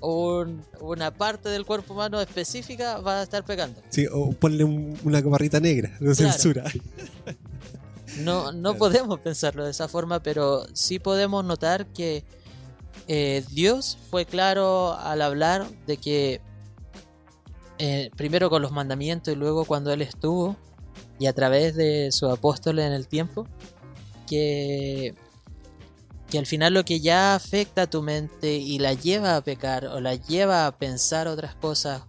un- 0.00 0.64
una 0.80 1.12
parte 1.12 1.50
del 1.50 1.66
cuerpo 1.66 1.92
humano 1.92 2.18
específica 2.22 2.96
vas 2.96 3.16
a 3.20 3.22
estar 3.24 3.44
pecando. 3.44 3.82
Sí, 3.90 4.06
o 4.10 4.30
ponle 4.32 4.64
un- 4.64 4.98
una 5.04 5.20
barrita 5.20 5.60
negra 5.60 5.90
de 5.90 6.14
Claro. 6.14 6.14
censura. 6.14 6.64
No, 8.20 8.50
no 8.52 8.70
Claro. 8.70 8.78
podemos 8.78 9.20
pensarlo 9.20 9.62
de 9.64 9.72
esa 9.72 9.88
forma, 9.88 10.22
pero 10.22 10.66
sí 10.72 10.98
podemos 10.98 11.44
notar 11.44 11.84
que 11.88 12.24
eh, 13.08 13.44
Dios 13.50 13.98
fue 14.10 14.24
claro 14.24 14.94
al 14.94 15.22
hablar 15.22 15.66
de 15.86 15.96
que 15.96 16.40
eh, 17.78 18.10
primero 18.16 18.50
con 18.50 18.62
los 18.62 18.72
mandamientos 18.72 19.32
y 19.32 19.36
luego 19.36 19.64
cuando 19.64 19.92
Él 19.92 20.02
estuvo 20.02 20.56
y 21.18 21.26
a 21.26 21.32
través 21.32 21.74
de 21.76 22.10
su 22.10 22.28
apóstol 22.28 22.78
en 22.78 22.92
el 22.92 23.06
tiempo, 23.06 23.46
que, 24.26 25.14
que 26.30 26.38
al 26.38 26.46
final 26.46 26.74
lo 26.74 26.84
que 26.84 27.00
ya 27.00 27.34
afecta 27.34 27.82
a 27.82 27.86
tu 27.90 28.02
mente 28.02 28.54
y 28.56 28.78
la 28.78 28.94
lleva 28.94 29.36
a 29.36 29.40
pecar 29.40 29.86
o 29.86 30.00
la 30.00 30.14
lleva 30.14 30.66
a 30.66 30.76
pensar 30.76 31.28
otras 31.28 31.54
cosas, 31.54 32.02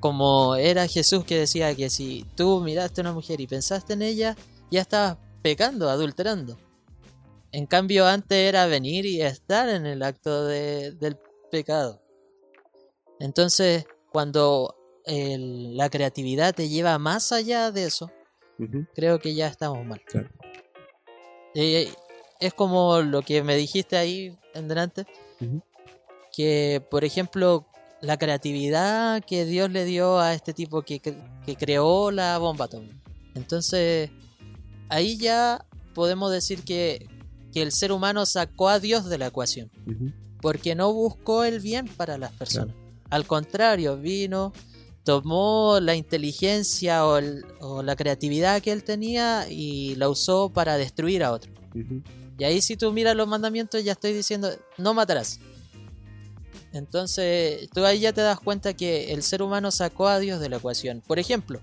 como 0.00 0.56
era 0.56 0.86
Jesús 0.86 1.24
que 1.24 1.38
decía 1.38 1.74
que 1.74 1.90
si 1.90 2.24
tú 2.36 2.60
miraste 2.60 3.00
a 3.00 3.02
una 3.02 3.12
mujer 3.12 3.40
y 3.40 3.46
pensaste 3.46 3.92
en 3.92 4.02
ella, 4.02 4.36
ya 4.70 4.80
estabas 4.80 5.18
pecando, 5.42 5.90
adulterando. 5.90 6.58
En 7.58 7.66
cambio, 7.66 8.06
antes 8.06 8.38
era 8.38 8.66
venir 8.66 9.04
y 9.04 9.20
estar 9.20 9.68
en 9.68 9.84
el 9.84 10.04
acto 10.04 10.44
de- 10.44 10.92
del 10.92 11.18
pecado. 11.50 12.00
Entonces, 13.18 13.84
cuando 14.12 14.76
el- 15.04 15.76
la 15.76 15.90
creatividad 15.90 16.54
te 16.54 16.68
lleva 16.68 16.98
más 16.98 17.32
allá 17.32 17.72
de 17.72 17.86
eso, 17.86 18.12
creo 18.94 19.18
que 19.18 19.34
ya 19.34 19.48
estamos 19.48 19.84
mal. 19.84 20.00
Claro. 20.06 20.28
Eh, 21.56 21.92
es 22.38 22.54
como 22.54 23.00
lo 23.00 23.22
que 23.22 23.42
me 23.42 23.56
dijiste 23.56 23.96
ahí 23.96 24.38
en 24.54 24.68
delante, 24.68 25.04
que 26.32 26.80
por 26.88 27.02
ejemplo 27.04 27.66
la 28.00 28.18
creatividad 28.18 29.20
que 29.24 29.44
Dios 29.46 29.68
le 29.72 29.84
dio 29.84 30.20
a 30.20 30.32
este 30.32 30.54
tipo 30.54 30.82
que, 30.82 31.00
que 31.00 31.56
creó 31.56 32.12
la 32.12 32.38
bomba 32.38 32.66
atómica. 32.66 32.94
Entonces, 33.34 34.10
ahí 34.88 35.18
ya 35.18 35.64
podemos 35.94 36.30
decir 36.30 36.62
que, 36.64 37.08
que 37.52 37.62
el 37.62 37.72
ser 37.72 37.92
humano 37.92 38.26
sacó 38.26 38.68
a 38.68 38.78
Dios 38.80 39.08
de 39.08 39.18
la 39.18 39.26
ecuación, 39.28 39.70
porque 40.40 40.74
no 40.74 40.92
buscó 40.92 41.44
el 41.44 41.60
bien 41.60 41.86
para 41.86 42.16
las 42.18 42.32
personas. 42.32 42.74
Al 43.10 43.26
contrario, 43.26 43.96
vino, 43.96 44.52
tomó 45.02 45.78
la 45.80 45.94
inteligencia 45.94 47.06
o, 47.06 47.16
el- 47.18 47.44
o 47.60 47.82
la 47.82 47.96
creatividad 47.96 48.60
que 48.60 48.70
él 48.72 48.84
tenía 48.84 49.46
y 49.50 49.94
la 49.96 50.08
usó 50.10 50.50
para 50.50 50.76
destruir 50.76 51.24
a 51.24 51.32
otro. 51.32 51.50
Y 52.38 52.44
ahí 52.44 52.60
si 52.60 52.76
tú 52.76 52.92
miras 52.92 53.16
los 53.16 53.26
mandamientos 53.26 53.82
ya 53.82 53.92
estoy 53.92 54.12
diciendo, 54.12 54.50
no 54.76 54.94
matarás. 54.94 55.40
Entonces, 56.72 57.68
tú 57.70 57.84
ahí 57.84 58.00
ya 58.00 58.12
te 58.12 58.20
das 58.20 58.38
cuenta 58.40 58.74
que 58.74 59.12
el 59.12 59.22
ser 59.22 59.42
humano 59.42 59.70
sacó 59.70 60.06
a 60.08 60.18
Dios 60.18 60.38
de 60.40 60.48
la 60.50 60.56
ecuación. 60.58 61.02
Por 61.06 61.18
ejemplo, 61.18 61.60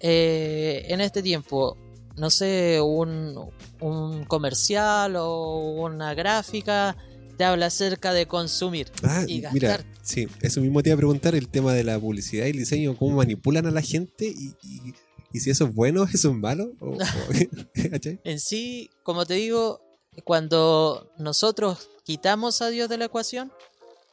eh, 0.00 0.86
en 0.88 1.00
este 1.00 1.22
tiempo, 1.22 1.76
no 2.16 2.30
sé, 2.30 2.80
un, 2.80 3.50
un 3.80 4.24
comercial 4.24 5.16
o 5.16 5.56
una 5.82 6.14
gráfica 6.14 6.96
te 7.36 7.44
habla 7.44 7.66
acerca 7.66 8.12
de 8.12 8.26
consumir. 8.26 8.90
Ah, 9.02 9.24
Y 9.26 9.42
mira, 9.52 9.68
gastar. 9.70 9.86
sí, 10.02 10.28
eso 10.42 10.60
mismo 10.60 10.82
te 10.82 10.90
iba 10.90 10.94
a 10.94 10.98
preguntar, 10.98 11.34
el 11.34 11.48
tema 11.48 11.72
de 11.72 11.84
la 11.84 11.98
publicidad 11.98 12.46
y 12.46 12.50
el 12.50 12.58
diseño, 12.58 12.96
cómo 12.96 13.16
manipulan 13.16 13.66
a 13.66 13.70
la 13.70 13.80
gente 13.82 14.26
y, 14.26 14.54
y- 14.62 14.94
y 15.32 15.38
si 15.40 15.48
eso 15.50 15.64
es 15.66 15.74
bueno, 15.74 16.04
eso 16.12 16.30
es 16.30 16.36
malo. 16.36 16.72
En 18.24 18.40
sí, 18.40 18.90
como 19.04 19.24
te 19.26 19.34
digo, 19.34 19.80
cuando 20.24 21.10
nosotros 21.18 21.88
quitamos 22.04 22.60
a 22.62 22.68
Dios 22.68 22.88
de 22.88 22.98
la 22.98 23.04
ecuación, 23.06 23.52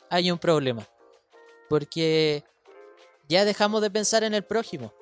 hay 0.10 0.32
un 0.32 0.38
problema. 0.38 0.88
Porque 1.70 2.44
ya 3.28 3.44
dejamos 3.46 3.82
de 3.82 3.90
pensar 3.92 4.24
en 4.24 4.34
el 4.34 4.44
prójimo. 4.44 4.94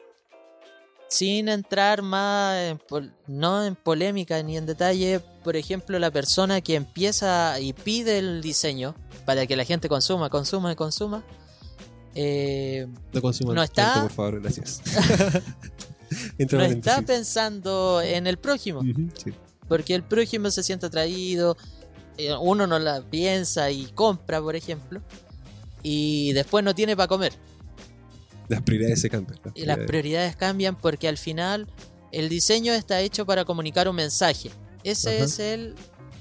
Sin 1.07 1.49
entrar 1.49 2.01
más, 2.01 2.57
en 2.71 2.77
pol- 2.79 3.13
no 3.27 3.63
en 3.65 3.75
polémica 3.75 4.41
ni 4.43 4.57
en 4.57 4.65
detalle, 4.65 5.19
por 5.43 5.55
ejemplo, 5.55 5.97
la 5.99 6.11
persona 6.11 6.61
que 6.61 6.75
empieza 6.75 7.59
y 7.59 7.73
pide 7.73 8.17
el 8.17 8.41
diseño 8.41 8.95
para 9.25 9.45
que 9.45 9.55
la 9.55 9.63
gente 9.65 9.87
consuma, 9.87 10.29
consuma 10.29 10.71
y 10.71 10.75
consuma, 10.75 11.23
eh, 12.15 12.87
No 13.13 13.21
consuman 13.21 13.55
No 13.55 13.63
está- 13.63 13.93
tanto, 13.93 14.01
por 14.07 14.11
favor, 14.11 14.41
gracias. 14.41 14.81
No 16.51 16.61
está 16.63 17.01
pensando 17.01 18.01
en 18.01 18.27
el 18.27 18.37
prójimo. 18.37 18.81
Sí. 18.83 19.33
porque 19.67 19.95
el 19.95 20.03
prójimo 20.03 20.51
se 20.51 20.61
siente 20.63 20.85
atraído, 20.85 21.57
eh, 22.17 22.33
uno 22.39 22.67
no 22.67 22.77
la 22.79 23.01
piensa 23.01 23.71
y 23.71 23.85
compra, 23.87 24.39
por 24.39 24.55
ejemplo, 24.55 25.01
y 25.81 26.31
después 26.33 26.63
no 26.63 26.73
tiene 26.75 26.95
para 26.95 27.07
comer. 27.07 27.33
Las 28.47 28.61
prioridades 28.61 29.01
se 29.01 29.09
cambian. 29.09 29.39
las 29.43 29.55
Y 29.55 29.65
las 29.65 29.75
prioridades. 29.75 29.87
prioridades 29.87 30.35
cambian 30.35 30.75
porque 30.75 31.07
al 31.07 31.17
final 31.17 31.67
el 32.11 32.29
diseño 32.29 32.73
está 32.73 33.01
hecho 33.01 33.25
para 33.25 33.45
comunicar 33.45 33.87
un 33.87 33.95
mensaje. 33.95 34.51
Ese 34.83 35.15
Ajá. 35.17 35.25
es 35.25 35.39
el 35.39 35.75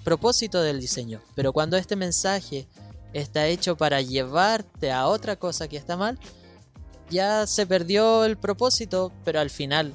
propósito 0.05 0.63
del 0.63 0.81
diseño. 0.81 1.21
Pero 1.35 1.53
cuando 1.53 1.77
este 1.77 1.97
mensaje 1.97 2.67
está 3.13 3.47
hecho 3.47 3.77
para 3.77 4.01
llevarte 4.01 4.91
a 4.91 5.07
otra 5.07 5.37
cosa 5.37 5.69
que 5.69 5.77
está 5.77 5.97
mal, 5.97 6.19
ya 7.11 7.47
se 7.47 7.67
perdió 7.67 8.25
el 8.25 8.37
propósito, 8.37 9.13
pero 9.25 9.41
al 9.41 9.51
final 9.51 9.93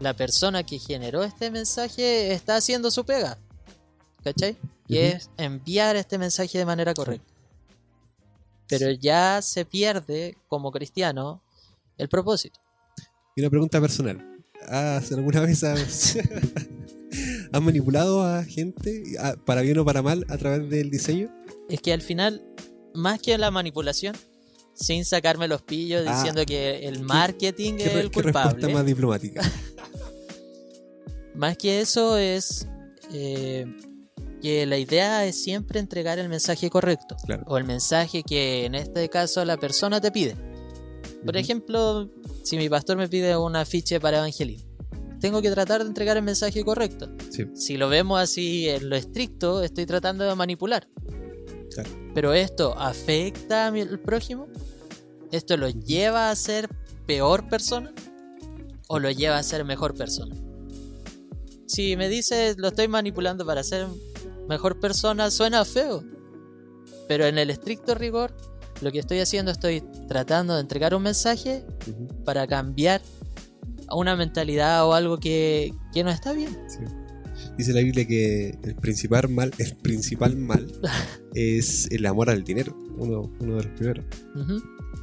la 0.00 0.14
persona 0.14 0.62
que 0.62 0.78
generó 0.78 1.22
este 1.22 1.50
mensaje 1.50 2.32
está 2.32 2.56
haciendo 2.56 2.90
su 2.90 3.04
pega. 3.04 3.38
¿Cachai? 4.24 4.56
Y 4.86 4.98
es 4.98 5.30
enviar 5.36 5.96
este 5.96 6.18
mensaje 6.18 6.58
de 6.58 6.64
manera 6.64 6.94
correcta. 6.94 7.32
Pero 8.68 8.90
ya 8.90 9.40
se 9.42 9.64
pierde 9.64 10.36
como 10.48 10.70
cristiano 10.72 11.42
el 11.98 12.08
propósito. 12.08 12.60
Y 13.36 13.40
una 13.42 13.50
pregunta 13.50 13.80
personal. 13.80 14.24
¿Has 14.68 15.12
alguna 15.12 15.40
vez 15.40 15.62
has, 15.64 16.16
has 17.52 17.62
manipulado 17.62 18.22
a 18.24 18.44
gente, 18.44 19.02
a- 19.20 19.34
para 19.36 19.60
bien 19.62 19.78
o 19.78 19.84
para 19.84 20.02
mal, 20.02 20.24
a 20.28 20.36
través 20.38 20.68
del 20.68 20.90
diseño? 20.90 21.28
Es 21.68 21.80
que 21.80 21.92
al 21.92 22.02
final, 22.02 22.42
más 22.94 23.20
que 23.20 23.36
la 23.38 23.50
manipulación, 23.50 24.16
sin 24.74 25.04
sacarme 25.04 25.48
los 25.48 25.62
pillos 25.62 26.04
Ah. 26.06 26.16
diciendo 26.16 26.44
que 26.46 26.86
el 26.88 27.00
marketing 27.02 27.74
¿Qué, 27.76 27.84
es 27.86 27.94
el 27.94 28.10
qué 28.10 28.22
respuesta 28.22 28.50
culpable, 28.52 28.74
más 28.74 28.86
diplomática? 28.86 29.42
más 31.34 31.56
que 31.56 31.80
eso 31.80 32.16
es 32.16 32.66
eh, 33.12 33.66
que 34.42 34.66
la 34.66 34.78
idea 34.78 35.24
es 35.26 35.42
siempre 35.42 35.80
entregar 35.80 36.18
el 36.18 36.28
mensaje 36.28 36.70
correcto 36.70 37.16
Claro. 37.26 37.44
o 37.46 37.56
el 37.58 37.64
mensaje 37.64 38.22
que 38.22 38.64
en 38.66 38.74
este 38.74 39.08
caso 39.08 39.44
la 39.44 39.56
persona 39.56 40.00
te 40.00 40.10
pide. 40.10 40.36
Por 41.28 41.36
ejemplo, 41.36 42.08
si 42.42 42.56
mi 42.56 42.70
pastor 42.70 42.96
me 42.96 43.06
pide 43.06 43.36
un 43.36 43.54
afiche 43.54 44.00
para 44.00 44.16
evangelismo, 44.16 44.66
tengo 45.20 45.42
que 45.42 45.50
tratar 45.50 45.82
de 45.82 45.88
entregar 45.90 46.16
el 46.16 46.22
mensaje 46.22 46.64
correcto. 46.64 47.10
Sí. 47.28 47.44
Si 47.54 47.76
lo 47.76 47.90
vemos 47.90 48.18
así 48.18 48.66
en 48.66 48.88
lo 48.88 48.96
estricto, 48.96 49.62
estoy 49.62 49.84
tratando 49.84 50.24
de 50.24 50.34
manipular. 50.34 50.88
Claro. 51.70 51.90
Pero 52.14 52.32
esto 52.32 52.74
afecta 52.78 53.66
al 53.66 54.00
prójimo, 54.00 54.48
esto 55.30 55.58
lo 55.58 55.68
lleva 55.68 56.30
a 56.30 56.34
ser 56.34 56.70
peor 57.06 57.46
persona 57.50 57.92
o 58.86 58.98
lo 58.98 59.10
lleva 59.10 59.36
a 59.36 59.42
ser 59.42 59.66
mejor 59.66 59.94
persona. 59.94 60.34
Si 61.66 61.94
me 61.98 62.08
dices 62.08 62.56
lo 62.56 62.68
estoy 62.68 62.88
manipulando 62.88 63.44
para 63.44 63.62
ser 63.62 63.86
mejor 64.48 64.80
persona, 64.80 65.30
suena 65.30 65.66
feo. 65.66 66.02
Pero 67.06 67.26
en 67.26 67.36
el 67.36 67.50
estricto 67.50 67.94
rigor, 67.94 68.34
lo 68.80 68.92
que 68.92 68.98
estoy 68.98 69.18
haciendo 69.20 69.50
estoy 69.50 69.82
tratando 70.08 70.54
de 70.54 70.60
entregar 70.60 70.94
un 70.94 71.02
mensaje 71.02 71.64
para 72.24 72.46
cambiar 72.46 73.00
a 73.88 73.96
una 73.96 74.16
mentalidad 74.16 74.86
o 74.86 74.94
algo 74.94 75.18
que, 75.18 75.72
que 75.92 76.04
no 76.04 76.10
está 76.10 76.32
bien. 76.32 76.56
sí. 76.68 76.84
Dice 77.56 77.72
la 77.72 77.80
Biblia 77.80 78.06
que 78.06 78.56
el 78.62 78.74
principal 78.76 79.28
mal, 79.28 79.52
el 79.58 79.76
principal 79.76 80.36
mal 80.36 80.66
es 81.34 81.88
el 81.90 82.06
amor 82.06 82.30
al 82.30 82.44
dinero, 82.44 82.76
uno, 82.96 83.32
uno 83.40 83.56
de 83.56 83.64
los 83.64 83.72
primeros. 83.74 84.04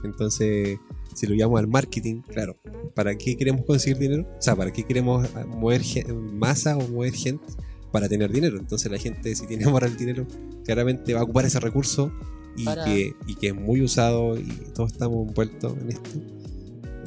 Entonces, 0.03 0.77
si 1.15 1.27
lo 1.27 1.36
llamamos 1.36 1.60
al 1.60 1.67
marketing, 1.67 2.22
claro, 2.22 2.58
¿para 2.94 3.15
qué 3.15 3.36
queremos 3.36 3.65
conseguir 3.65 3.98
dinero? 3.98 4.27
O 4.38 4.41
sea, 4.41 4.55
¿para 4.55 4.72
qué 4.72 4.84
queremos 4.84 5.27
ah, 5.36 5.46
mover 5.46 5.82
masa 6.13 6.77
o 6.77 6.88
mover 6.88 7.13
gente? 7.13 7.46
Para 7.91 8.08
tener 8.08 8.32
dinero. 8.32 8.58
Entonces 8.58 8.91
la 8.91 8.98
gente, 8.98 9.36
si 9.36 9.48
tiene 9.48 9.65
amor 9.65 9.84
al 9.84 9.96
dinero, 9.96 10.27
claramente 10.65 11.13
va 11.13 11.22
a 11.22 11.24
ocupar 11.24 11.46
ese 11.46 11.60
recurso 11.60 12.12
y, 12.56 12.66
Para- 12.66 12.86
que, 12.86 13.14
y 13.28 13.36
que 13.36 13.48
es 13.48 13.56
muy 13.56 13.82
usado 13.82 14.38
y 14.38 14.48
todos 14.74 14.92
estamos 14.94 15.28
envueltos 15.28 15.78
en 15.78 15.92
esto. 15.92 16.10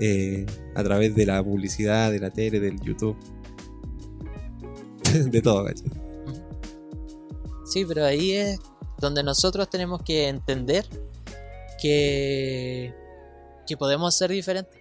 eh, 0.00 0.46
a 0.74 0.84
través 0.84 1.14
de 1.16 1.26
la 1.26 1.42
publicidad, 1.42 2.10
de 2.12 2.20
la 2.20 2.30
tele, 2.30 2.60
del 2.60 2.80
YouTube. 2.80 3.16
de 5.30 5.42
todo, 5.42 5.64
¿cachai? 5.64 5.90
Sí, 7.64 7.84
pero 7.86 8.04
ahí 8.04 8.32
es 8.32 8.58
donde 9.00 9.22
nosotros 9.22 9.68
tenemos 9.70 10.02
que 10.02 10.28
entender 10.28 10.84
que, 11.80 12.94
que 13.66 13.76
podemos 13.76 14.16
ser 14.16 14.30
diferentes 14.30 14.78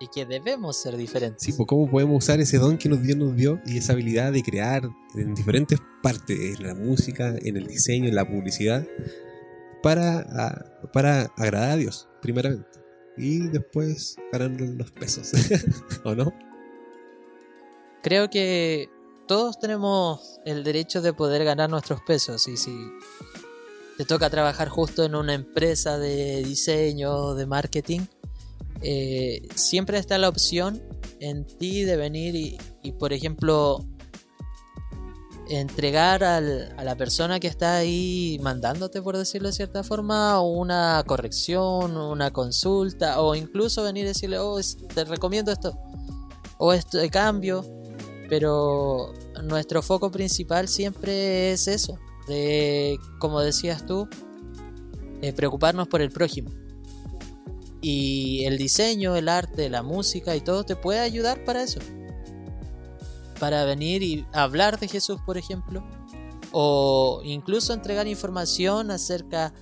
y 0.00 0.06
que 0.08 0.24
debemos 0.26 0.80
ser 0.80 0.96
diferentes. 0.96 1.42
Sí, 1.42 1.52
pues 1.52 1.66
cómo 1.66 1.90
podemos 1.90 2.24
usar 2.24 2.40
ese 2.40 2.58
don 2.58 2.78
que 2.78 2.88
nos 2.88 3.02
Dios 3.02 3.16
nos 3.16 3.34
dio 3.36 3.60
y 3.66 3.78
esa 3.78 3.92
habilidad 3.94 4.32
de 4.32 4.42
crear 4.42 4.88
en 5.16 5.34
diferentes 5.34 5.78
partes, 6.02 6.38
en 6.58 6.66
la 6.66 6.74
música, 6.74 7.34
en 7.42 7.56
el 7.56 7.66
diseño, 7.66 8.08
en 8.08 8.14
la 8.14 8.26
publicidad, 8.28 8.86
para, 9.82 10.80
para 10.92 11.22
agradar 11.36 11.70
a 11.70 11.76
Dios, 11.76 12.08
primeramente. 12.20 12.78
Y 13.16 13.48
después 13.48 14.16
ganar 14.32 14.50
los 14.60 14.90
pesos, 14.92 15.32
¿o 16.04 16.14
no? 16.14 16.32
Creo 18.02 18.30
que 18.30 18.88
todos 19.26 19.58
tenemos 19.58 20.40
el 20.44 20.64
derecho 20.64 21.02
de 21.02 21.12
poder 21.12 21.44
ganar 21.44 21.68
nuestros 21.68 22.00
pesos 22.02 22.46
y 22.48 22.56
si 22.56 22.76
te 23.98 24.04
toca 24.04 24.30
trabajar 24.30 24.68
justo 24.68 25.04
en 25.04 25.16
una 25.16 25.34
empresa 25.34 25.98
de 25.98 26.44
diseño, 26.44 27.34
de 27.34 27.46
marketing, 27.46 28.00
eh, 28.80 29.48
siempre 29.56 29.98
está 29.98 30.18
la 30.18 30.28
opción 30.28 30.82
en 31.20 31.44
ti 31.44 31.82
de 31.82 31.96
venir 31.96 32.58
y, 32.82 32.92
por 32.92 33.12
ejemplo, 33.12 33.84
entregar 35.50 36.22
al- 36.24 36.74
a 36.76 36.84
la 36.84 36.94
persona 36.96 37.40
que 37.40 37.46
está 37.46 37.76
ahí 37.76 38.38
mandándote, 38.42 39.00
por 39.00 39.16
decirlo 39.16 39.48
de 39.48 39.54
cierta 39.54 39.82
forma, 39.82 40.40
una 40.40 41.02
corrección, 41.06 41.96
una 41.96 42.30
consulta, 42.30 43.20
o 43.20 43.34
incluso 43.34 43.82
venir 43.82 44.04
y 44.04 44.08
decirle, 44.08 44.38
oh, 44.38 44.58
te 44.94 45.04
recomiendo 45.04 45.50
esto, 45.50 45.78
o 46.58 46.72
esto 46.72 46.98
de 46.98 47.08
cambio, 47.08 47.64
pero 48.28 49.12
nuestro 49.44 49.80
foco 49.82 50.10
principal 50.10 50.68
siempre 50.68 51.52
es 51.52 51.66
eso, 51.66 51.98
de, 52.26 52.98
como 53.18 53.40
decías 53.40 53.86
tú, 53.86 54.06
eh, 55.22 55.32
preocuparnos 55.32 55.88
por 55.88 56.02
el 56.02 56.10
prójimo. 56.10 56.50
Y 57.80 58.44
el 58.44 58.58
diseño, 58.58 59.16
el 59.16 59.28
arte, 59.28 59.70
la 59.70 59.82
música 59.82 60.34
y 60.36 60.40
todo 60.40 60.64
te 60.64 60.76
puede 60.76 60.98
ayudar 60.98 61.44
para 61.44 61.62
eso. 61.62 61.80
Para 63.38 63.64
venir 63.64 64.02
y 64.02 64.26
hablar 64.32 64.78
de 64.78 64.88
Jesús, 64.88 65.20
por 65.24 65.38
ejemplo. 65.38 65.84
O 66.52 67.20
incluso 67.24 67.72
entregar 67.72 68.06
información 68.06 68.90
acerca 68.90 69.52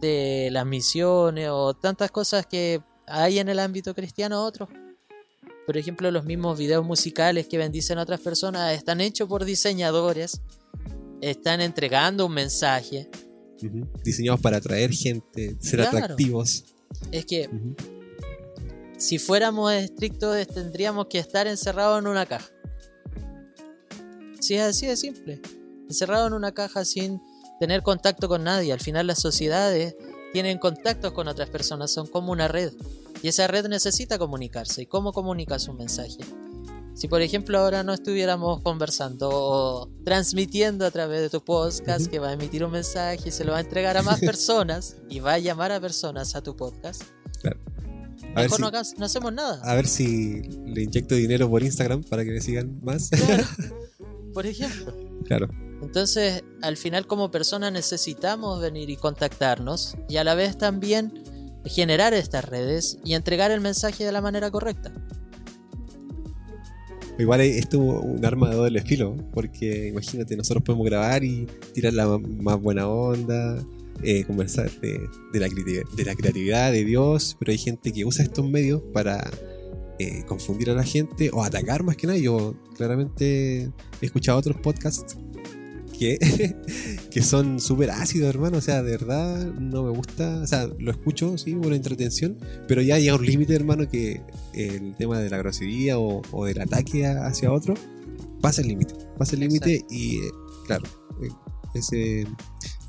de 0.00 0.48
las 0.52 0.66
misiones 0.66 1.48
o 1.50 1.74
tantas 1.74 2.10
cosas 2.10 2.46
que 2.46 2.82
hay 3.06 3.38
en 3.38 3.48
el 3.48 3.58
ámbito 3.58 3.94
cristiano 3.94 4.44
otros. 4.44 4.68
Por 5.66 5.76
ejemplo, 5.76 6.10
los 6.10 6.24
mismos 6.24 6.56
videos 6.58 6.84
musicales 6.84 7.48
que 7.48 7.58
bendicen 7.58 7.98
a 7.98 8.02
otras 8.02 8.20
personas 8.20 8.72
están 8.72 9.00
hechos 9.00 9.28
por 9.28 9.44
diseñadores. 9.44 10.40
Están 11.20 11.60
entregando 11.60 12.26
un 12.26 12.34
mensaje. 12.34 13.10
Diseñados 14.04 14.40
para 14.40 14.58
atraer 14.58 14.92
gente, 14.92 15.56
ser 15.60 15.80
Claro. 15.80 15.98
atractivos. 15.98 16.64
Es 17.10 17.24
que 17.24 17.48
si 18.98 19.18
fuéramos 19.18 19.72
estrictos 19.72 20.46
tendríamos 20.46 21.06
que 21.06 21.18
estar 21.18 21.46
encerrados 21.46 21.98
en 21.98 22.06
una 22.06 22.26
caja. 22.26 22.48
Si 24.46 24.54
es 24.54 24.62
así 24.62 24.86
de 24.86 24.96
simple. 24.96 25.40
Encerrado 25.88 26.28
en 26.28 26.32
una 26.32 26.52
caja 26.52 26.84
sin 26.84 27.20
tener 27.58 27.82
contacto 27.82 28.28
con 28.28 28.44
nadie. 28.44 28.72
Al 28.72 28.78
final 28.78 29.08
las 29.08 29.18
sociedades 29.18 29.96
tienen 30.32 30.58
contactos 30.58 31.12
con 31.14 31.26
otras 31.26 31.50
personas, 31.50 31.90
son 31.90 32.06
como 32.06 32.30
una 32.30 32.46
red. 32.46 32.72
Y 33.24 33.26
esa 33.26 33.48
red 33.48 33.66
necesita 33.66 34.20
comunicarse. 34.20 34.82
¿Y 34.82 34.86
cómo 34.86 35.12
comunicas 35.12 35.66
un 35.66 35.78
mensaje? 35.78 36.18
Si 36.94 37.08
por 37.08 37.22
ejemplo 37.22 37.58
ahora 37.58 37.82
no 37.82 37.92
estuviéramos 37.92 38.60
conversando 38.62 39.30
o 39.32 39.90
transmitiendo 40.04 40.86
a 40.86 40.92
través 40.92 41.22
de 41.22 41.28
tu 41.28 41.42
podcast 41.42 42.06
que 42.06 42.20
va 42.20 42.28
a 42.28 42.32
emitir 42.34 42.64
un 42.64 42.70
mensaje 42.70 43.28
y 43.28 43.32
se 43.32 43.44
lo 43.44 43.50
va 43.50 43.58
a 43.58 43.62
entregar 43.62 43.96
a 43.96 44.02
más 44.02 44.20
personas 44.30 44.94
y 45.08 45.18
va 45.18 45.32
a 45.34 45.38
llamar 45.40 45.72
a 45.72 45.80
personas 45.80 46.36
a 46.36 46.42
tu 46.42 46.54
podcast, 46.54 47.02
Claro. 47.40 47.58
A 48.36 48.42
mejor 48.42 48.60
no, 48.60 48.70
no 48.70 49.04
hacemos 49.04 49.32
nada. 49.32 49.60
a 49.62 49.74
ver 49.74 49.88
si 49.88 50.42
le 50.66 50.84
inyecto 50.84 51.16
dinero 51.16 51.50
por 51.50 51.64
Instagram 51.64 52.04
para 52.04 52.24
que 52.24 52.30
me 52.30 52.40
sigan 52.40 52.78
más. 52.82 53.10
Claro. 53.10 53.44
Por 54.36 54.44
ejemplo. 54.46 54.92
claro. 55.24 55.48
Entonces, 55.80 56.44
al 56.60 56.76
final 56.76 57.06
como 57.06 57.30
persona 57.30 57.70
necesitamos 57.70 58.60
venir 58.60 58.90
y 58.90 58.96
contactarnos 58.96 59.96
y 60.10 60.18
a 60.18 60.24
la 60.24 60.34
vez 60.34 60.58
también 60.58 61.22
generar 61.64 62.12
estas 62.12 62.44
redes 62.44 62.98
y 63.02 63.14
entregar 63.14 63.50
el 63.50 63.62
mensaje 63.62 64.04
de 64.04 64.12
la 64.12 64.20
manera 64.20 64.50
correcta. 64.50 64.92
Igual 67.18 67.40
esto 67.40 67.78
es 67.78 68.04
un 68.04 68.24
arma 68.26 68.50
de 68.50 68.56
doble 68.56 68.82
filo, 68.82 69.16
porque 69.32 69.88
imagínate, 69.88 70.36
nosotros 70.36 70.62
podemos 70.64 70.86
grabar 70.86 71.24
y 71.24 71.46
tirar 71.72 71.94
la 71.94 72.18
más 72.18 72.60
buena 72.60 72.86
onda, 72.88 73.58
eh, 74.02 74.24
conversar 74.24 74.70
de, 74.82 75.00
de 75.32 75.40
la, 75.40 75.48
creati- 75.48 75.88
de 75.96 76.04
la 76.04 76.14
creatividad 76.14 76.72
de 76.72 76.84
Dios, 76.84 77.36
pero 77.38 77.52
hay 77.52 77.58
gente 77.58 77.90
que 77.90 78.04
usa 78.04 78.22
estos 78.22 78.46
medios 78.46 78.82
para 78.92 79.30
eh, 79.98 80.24
confundir 80.26 80.70
a 80.70 80.74
la 80.74 80.84
gente 80.84 81.30
o 81.32 81.42
atacar 81.42 81.82
más 81.82 81.96
que 81.96 82.06
nada. 82.06 82.18
Yo 82.18 82.54
claramente 82.76 83.64
he 84.00 84.06
escuchado 84.06 84.38
otros 84.38 84.56
podcasts 84.58 85.16
que, 85.98 86.18
que 87.10 87.22
son 87.22 87.58
súper 87.60 87.90
ácidos, 87.90 88.28
hermano. 88.28 88.58
O 88.58 88.60
sea, 88.60 88.82
de 88.82 88.90
verdad 88.92 89.46
no 89.54 89.82
me 89.84 89.90
gusta. 89.90 90.40
O 90.42 90.46
sea, 90.46 90.66
lo 90.78 90.90
escucho, 90.90 91.38
sí, 91.38 91.54
por 91.54 91.72
entretención, 91.72 92.38
pero 92.68 92.82
ya 92.82 92.98
llega 92.98 93.14
un 93.16 93.24
límite, 93.26 93.54
hermano, 93.54 93.88
que 93.88 94.20
el 94.54 94.94
tema 94.96 95.18
de 95.20 95.30
la 95.30 95.38
grosería 95.38 95.98
o, 95.98 96.22
o 96.32 96.44
del 96.44 96.60
ataque 96.60 97.06
a- 97.06 97.26
hacia 97.26 97.50
otro 97.52 97.74
pasa 98.42 98.60
el 98.62 98.68
límite. 98.68 98.94
Pasa 99.18 99.34
el 99.34 99.40
límite 99.40 99.84
y, 99.90 100.18
eh, 100.18 100.30
claro, 100.66 100.84
eh, 101.22 101.28
ese 101.74 102.26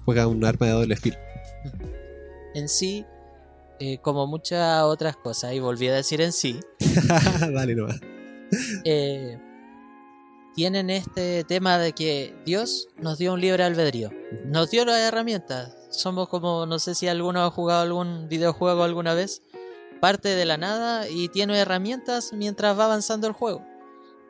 juega 0.04 0.28
un 0.28 0.44
arma 0.44 0.66
de 0.68 0.72
doble 0.74 0.96
filo. 0.98 1.16
En 2.54 2.68
sí, 2.70 3.06
eh, 3.80 4.00
como 4.02 4.26
muchas 4.28 4.84
otras 4.84 5.16
cosas, 5.18 5.54
y 5.54 5.60
volví 5.60 5.88
a 5.88 5.94
decir 5.96 6.20
en 6.22 6.32
sí, 6.34 6.60
Dale 7.54 7.76
nomás. 7.76 8.00
eh, 8.84 9.40
tienen 10.56 10.90
este 10.90 11.44
tema 11.44 11.78
de 11.78 11.94
que 11.94 12.36
Dios 12.46 12.88
nos 12.98 13.18
dio 13.18 13.34
un 13.34 13.42
libre 13.42 13.64
albedrío. 13.64 14.10
Nos 14.46 14.72
dio 14.72 14.86
las 14.86 15.00
herramientas. 15.00 15.76
Somos 15.92 16.30
como, 16.30 16.66
no 16.66 16.80
sé 16.80 16.96
si 16.96 17.08
alguno 17.08 17.44
ha 17.44 17.52
jugado 17.52 17.82
algún 17.82 18.28
videojuego 18.28 18.84
alguna 18.84 19.14
vez, 19.14 19.42
parte 20.02 20.30
de 20.30 20.46
la 20.46 20.58
nada 20.58 21.08
y 21.10 21.30
tiene 21.30 21.58
herramientas 21.58 22.34
mientras 22.34 22.78
va 22.78 22.86
avanzando 22.86 23.28
el 23.28 23.34
juego. 23.34 23.64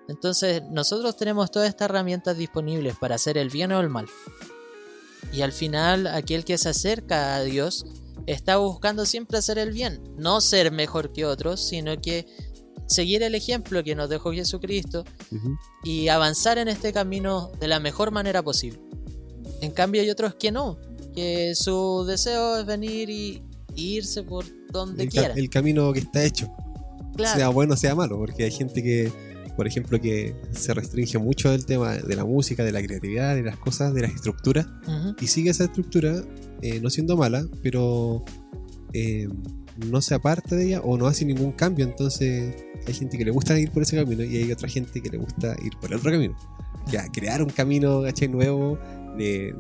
Entonces, 0.08 0.64
nosotros 0.70 1.18
tenemos 1.18 1.52
todas 1.52 1.70
estas 1.70 1.90
herramientas 1.90 2.38
disponibles 2.38 2.96
para 2.98 3.16
hacer 3.16 3.38
el 3.38 3.50
bien 3.50 3.72
o 3.72 3.80
el 3.80 3.90
mal. 3.90 4.08
Y 5.34 5.42
al 5.42 5.52
final, 5.52 6.08
aquel 6.08 6.46
que 6.46 6.58
se 6.58 6.70
acerca 6.70 7.36
a 7.36 7.44
Dios 7.44 7.86
está 8.26 8.58
buscando 8.58 9.06
siempre 9.06 9.38
hacer 9.38 9.58
el 9.58 9.72
bien, 9.72 10.02
no 10.18 10.42
ser 10.42 10.72
mejor 10.72 11.12
que 11.14 11.26
otros, 11.26 11.62
sino 11.62 12.00
que 12.02 12.26
seguir 12.88 13.22
el 13.24 13.36
ejemplo 13.36 13.84
que 13.84 13.96
nos 13.96 14.10
dejó 14.10 14.32
Jesucristo 14.34 15.04
y 15.84 16.08
avanzar 16.08 16.58
en 16.58 16.68
este 16.68 16.92
camino 16.94 17.52
de 17.60 17.68
la 17.68 17.80
mejor 17.80 18.12
manera 18.12 18.42
posible. 18.42 18.80
En 19.62 19.72
cambio 19.72 20.02
hay 20.02 20.10
otros 20.10 20.36
que 20.36 20.52
no, 20.52 20.78
que 21.16 21.54
su 21.56 22.06
deseo 22.08 22.58
es 22.60 22.66
venir 22.66 23.10
y, 23.10 23.44
y 23.76 23.96
irse 23.98 24.24
por 24.24 24.46
donde 24.72 25.04
El, 25.04 25.10
ca- 25.10 25.20
quiera. 25.20 25.34
el 25.36 25.50
camino 25.50 25.92
que 25.94 26.00
está 26.00 26.24
hecho. 26.24 26.48
Claro, 27.16 27.36
sea 27.38 27.50
bueno 27.50 27.76
sea 27.76 27.96
malo, 27.96 28.18
porque 28.18 28.44
hay 28.44 28.52
gente 28.52 28.84
que, 28.84 29.12
por 29.56 29.66
ejemplo, 29.68 30.00
que 30.00 30.36
se 30.52 30.74
restringe 30.76 31.18
mucho 31.18 31.50
del 31.50 31.66
tema 31.66 31.96
de 31.96 32.16
la 32.16 32.24
música, 32.26 32.64
de 32.64 32.72
la 32.72 32.82
creatividad, 32.84 33.34
de 33.36 33.42
las 33.42 33.58
cosas, 33.58 33.94
de 33.96 34.02
las 34.02 34.14
estructuras, 34.14 34.68
y 35.20 35.26
sigue 35.26 35.50
esa 35.50 35.64
estructura, 35.64 36.24
eh, 36.62 36.80
no 36.80 36.92
siendo 36.92 37.18
mala, 37.18 37.44
pero 37.64 38.24
eh, 38.94 39.28
no 39.88 40.00
se 40.02 40.14
aparta 40.14 40.56
de 40.56 40.68
ella 40.68 40.82
o 40.82 40.96
no 40.98 41.08
hace 41.08 41.26
ningún 41.26 41.54
cambio, 41.54 41.86
entonces 41.86 42.54
hay 42.88 42.94
gente 42.94 43.18
que 43.18 43.26
le 43.26 43.32
gusta 43.32 43.60
ir 43.60 43.70
por 43.72 43.84
ese 43.84 43.98
camino 43.98 44.24
y 44.24 44.38
hay 44.38 44.52
otra 44.52 44.70
gente 44.70 45.02
que 45.02 45.10
le 45.10 45.18
gusta 45.18 45.56
ir 45.64 45.78
por 45.78 45.92
el 45.92 45.98
otro 45.98 46.10
camino. 46.10 46.36
Ya, 46.90 47.06
crear 47.10 47.44
un 47.44 47.50
camino 47.50 48.02
¿cachai? 48.02 48.30
nuevo 48.30 48.80
de, 49.18 49.54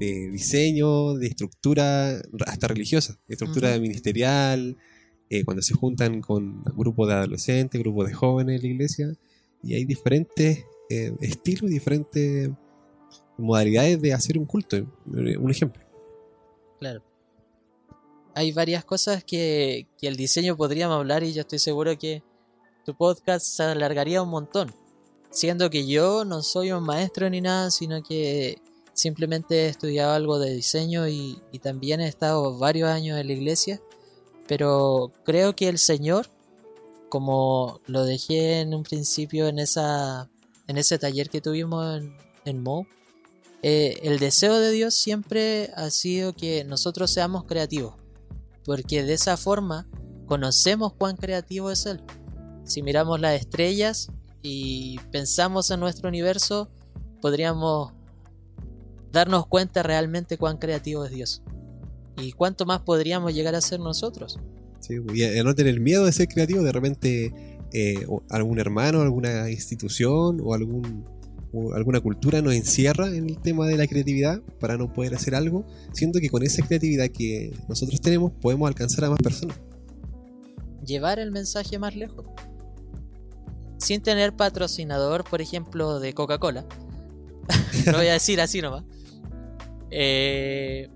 de 0.00 0.30
diseño, 0.30 1.14
de 1.14 1.26
estructura, 1.26 2.18
hasta 2.46 2.68
religiosa, 2.68 3.18
de 3.28 3.34
estructura 3.34 3.78
ministerial, 3.78 4.76
eh, 5.28 5.44
cuando 5.44 5.62
se 5.62 5.74
juntan 5.74 6.22
con 6.22 6.62
grupos 6.76 7.08
de 7.08 7.14
adolescentes, 7.14 7.78
grupos 7.78 8.08
de 8.08 8.14
jóvenes 8.14 8.56
en 8.56 8.62
la 8.62 8.74
iglesia, 8.74 9.12
y 9.62 9.74
hay 9.74 9.84
diferentes 9.84 10.64
eh, 10.88 11.12
estilos, 11.20 11.70
diferentes 11.70 12.50
modalidades 13.36 14.00
de 14.00 14.14
hacer 14.14 14.38
un 14.38 14.46
culto. 14.46 14.78
Un 15.06 15.50
ejemplo. 15.50 15.82
claro. 16.78 17.02
Hay 18.34 18.52
varias 18.52 18.84
cosas 18.84 19.24
que, 19.24 19.86
que 19.98 20.06
el 20.08 20.16
diseño 20.16 20.58
podríamos 20.58 20.98
hablar 20.98 21.22
y 21.22 21.32
yo 21.32 21.40
estoy 21.40 21.58
seguro 21.58 21.96
que 21.98 22.22
tu 22.86 22.94
podcast 22.94 23.44
se 23.44 23.64
alargaría 23.64 24.22
un 24.22 24.30
montón. 24.30 24.72
Siendo 25.30 25.68
que 25.68 25.86
yo 25.86 26.24
no 26.24 26.42
soy 26.42 26.70
un 26.70 26.84
maestro 26.84 27.28
ni 27.28 27.40
nada, 27.40 27.72
sino 27.72 28.00
que 28.02 28.62
simplemente 28.94 29.64
he 29.64 29.68
estudiado 29.68 30.12
algo 30.12 30.38
de 30.38 30.54
diseño 30.54 31.08
y, 31.08 31.42
también 31.60 32.00
he 32.00 32.06
estado 32.06 32.56
varios 32.58 32.88
años 32.88 33.18
en 33.18 33.26
la 33.26 33.32
iglesia. 33.32 33.82
Pero 34.46 35.10
creo 35.24 35.56
que 35.56 35.68
el 35.68 35.78
Señor, 35.78 36.28
como 37.08 37.80
lo 37.86 38.04
dejé 38.04 38.60
en 38.60 38.72
un 38.72 38.84
principio 38.84 39.48
en 39.48 39.58
esa 39.58 40.30
en 40.68 40.78
ese 40.78 40.98
taller 40.98 41.28
que 41.28 41.40
tuvimos 41.40 41.98
en, 41.98 42.16
en 42.44 42.62
Mo, 42.62 42.86
eh, 43.62 43.98
el 44.02 44.18
deseo 44.18 44.58
de 44.58 44.70
Dios 44.70 44.94
siempre 44.94 45.70
ha 45.74 45.90
sido 45.90 46.34
que 46.34 46.64
nosotros 46.64 47.10
seamos 47.10 47.44
creativos. 47.44 47.94
porque 48.64 49.04
de 49.04 49.14
esa 49.14 49.36
forma 49.36 49.86
conocemos 50.26 50.92
cuán 50.92 51.16
creativo 51.16 51.70
es 51.70 51.86
Él. 51.86 52.00
Si 52.66 52.82
miramos 52.82 53.20
las 53.20 53.40
estrellas 53.40 54.10
y 54.42 54.98
pensamos 55.12 55.70
en 55.70 55.80
nuestro 55.80 56.08
universo, 56.08 56.68
podríamos 57.22 57.92
darnos 59.12 59.46
cuenta 59.46 59.82
realmente 59.82 60.36
cuán 60.36 60.58
creativo 60.58 61.04
es 61.04 61.12
Dios. 61.12 61.42
Y 62.18 62.32
cuánto 62.32 62.66
más 62.66 62.80
podríamos 62.82 63.34
llegar 63.34 63.54
a 63.54 63.60
ser 63.60 63.78
nosotros. 63.80 64.38
Sí, 64.80 64.96
y 65.14 65.22
a 65.22 65.42
no 65.42 65.54
tener 65.54 65.80
miedo 65.80 66.04
de 66.04 66.12
ser 66.12 66.28
creativo, 66.28 66.62
de 66.62 66.72
repente 66.72 67.32
eh, 67.72 68.06
algún 68.30 68.58
hermano, 68.58 69.00
alguna 69.00 69.50
institución 69.50 70.40
o, 70.42 70.54
algún, 70.54 71.04
o 71.52 71.74
alguna 71.74 72.00
cultura 72.00 72.42
nos 72.42 72.54
encierra 72.54 73.08
en 73.14 73.28
el 73.28 73.38
tema 73.38 73.66
de 73.66 73.76
la 73.76 73.86
creatividad 73.86 74.40
para 74.58 74.76
no 74.76 74.92
poder 74.92 75.14
hacer 75.14 75.34
algo, 75.34 75.64
siendo 75.92 76.18
que 76.20 76.30
con 76.30 76.42
esa 76.42 76.66
creatividad 76.66 77.08
que 77.08 77.52
nosotros 77.68 78.00
tenemos 78.00 78.32
podemos 78.32 78.66
alcanzar 78.68 79.04
a 79.04 79.10
más 79.10 79.20
personas. 79.20 79.58
Llevar 80.84 81.18
el 81.18 81.32
mensaje 81.32 81.78
más 81.78 81.96
lejos. 81.96 82.26
Sin 83.78 84.02
tener 84.02 84.34
patrocinador, 84.34 85.24
por 85.24 85.40
ejemplo, 85.40 86.00
de 86.00 86.14
Coca-Cola. 86.14 86.64
Lo 87.86 87.98
voy 87.98 88.08
a 88.08 88.14
decir 88.14 88.40
así 88.40 88.60
nomás. 88.60 88.84
Eh, 89.90 90.88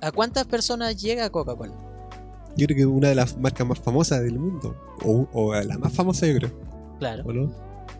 ¿A 0.00 0.12
cuántas 0.12 0.46
personas 0.46 0.96
llega 0.96 1.30
Coca-Cola? 1.30 1.74
Yo 2.56 2.66
creo 2.66 2.76
que 2.76 2.86
una 2.86 3.08
de 3.08 3.14
las 3.14 3.36
marcas 3.36 3.66
más 3.66 3.78
famosas 3.78 4.22
del 4.22 4.38
mundo, 4.38 4.76
o, 5.04 5.28
o 5.32 5.54
la 5.54 5.78
más 5.78 5.92
famosa, 5.92 6.26
yo 6.26 6.36
creo. 6.36 6.50
Claro. 6.98 7.24
¿O 7.26 7.32
no? 7.32 7.52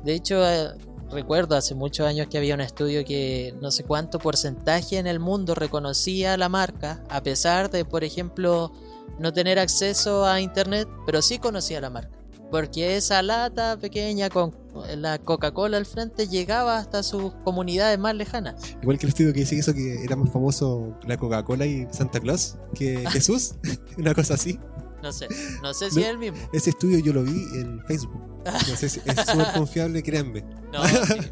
De 0.04 0.14
hecho, 0.14 0.46
eh, 0.46 0.70
recuerdo 1.10 1.56
hace 1.56 1.74
muchos 1.74 2.06
años 2.06 2.28
que 2.28 2.38
había 2.38 2.54
un 2.54 2.60
estudio 2.60 3.04
que 3.04 3.54
no 3.60 3.70
sé 3.70 3.84
cuánto 3.84 4.18
porcentaje 4.18 4.98
en 4.98 5.06
el 5.06 5.20
mundo 5.20 5.54
reconocía 5.54 6.36
la 6.36 6.48
marca, 6.48 7.02
a 7.08 7.22
pesar 7.22 7.70
de, 7.70 7.84
por 7.84 8.04
ejemplo, 8.04 8.72
no 9.18 9.32
tener 9.32 9.58
acceso 9.58 10.26
a 10.26 10.40
internet, 10.40 10.88
pero 11.04 11.22
sí 11.22 11.38
conocía 11.38 11.80
la 11.80 11.90
marca. 11.90 12.15
Porque 12.50 12.96
esa 12.96 13.22
lata 13.22 13.76
pequeña 13.76 14.30
con 14.30 14.54
la 14.96 15.18
Coca-Cola 15.18 15.76
al 15.78 15.86
frente 15.86 16.28
llegaba 16.28 16.78
hasta 16.78 17.02
sus 17.02 17.32
comunidades 17.44 17.98
más 17.98 18.14
lejanas. 18.14 18.54
Igual 18.82 18.98
que 18.98 19.06
el 19.06 19.10
estudio 19.10 19.32
que 19.32 19.40
dice 19.40 19.58
eso, 19.58 19.74
que 19.74 20.04
era 20.04 20.14
más 20.16 20.30
famoso 20.32 20.96
la 21.06 21.16
Coca-Cola 21.16 21.66
y 21.66 21.86
Santa 21.90 22.20
Claus 22.20 22.56
que 22.74 23.04
Jesús, 23.10 23.54
una 23.98 24.14
cosa 24.14 24.34
así. 24.34 24.58
No 25.02 25.12
sé, 25.12 25.28
no 25.62 25.74
sé 25.74 25.90
si 25.90 25.96
No. 25.96 26.02
es 26.02 26.08
el 26.08 26.18
mismo. 26.18 26.38
Ese 26.52 26.70
estudio 26.70 26.98
yo 27.00 27.12
lo 27.12 27.22
vi 27.24 27.36
en 27.58 27.82
Facebook. 27.84 28.22
No 28.44 28.76
sé 28.76 28.88
si 28.88 29.00
es 29.04 29.16
súper 29.26 29.52
confiable, 29.54 30.02
créanme. 30.02 30.44
No, 30.72 30.84
sí. 30.84 31.30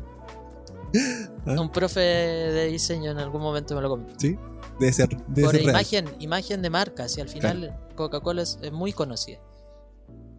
¿Ah? 1.46 1.60
Un 1.60 1.70
profe 1.72 2.00
de 2.00 2.66
diseño 2.66 3.10
en 3.10 3.18
algún 3.18 3.42
momento 3.42 3.74
me 3.74 3.82
lo 3.82 3.88
comentó. 3.88 4.14
¿Sí? 4.18 4.36
Debe 4.78 4.92
ser, 4.92 5.08
debe 5.28 5.42
Por 5.42 5.50
ser 5.52 5.60
real. 5.64 5.70
imagen, 5.70 6.04
imagen 6.20 6.62
de 6.62 6.70
marca, 6.70 7.08
si 7.08 7.20
al 7.20 7.28
final 7.28 7.76
Coca-Cola 7.96 8.42
es, 8.42 8.58
es 8.62 8.72
muy 8.72 8.92
conocida. 8.92 9.38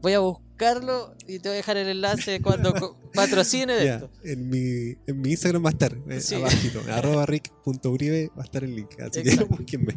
Voy 0.06 0.14
a 0.14 0.20
buscarlo 0.20 1.16
y 1.28 1.40
te 1.40 1.50
voy 1.50 1.56
a 1.56 1.58
dejar 1.58 1.78
el 1.78 1.88
enlace 1.88 2.40
cuando 2.40 2.72
patrocine 3.16 3.74
de 3.74 3.86
Ya, 3.86 3.96
esto. 3.96 4.12
en, 4.24 4.48
mi, 4.52 4.96
en 5.08 5.20
mi 5.20 5.32
Instagram 5.32 5.66
va 5.66 5.70
a 5.70 5.72
estar, 5.72 5.98
eh, 6.08 6.22
Sí. 6.22 6.36
abajito, 6.36 6.80
arroba 6.92 7.26
rick.uribe 7.26 8.30
va 8.38 8.44
a 8.44 8.46
estar 8.46 8.64
el 8.64 8.76
link, 8.76 8.92
así 9.02 9.24
que 9.24 9.30
Exacto. 9.32 9.56
búsquenme. 9.58 9.96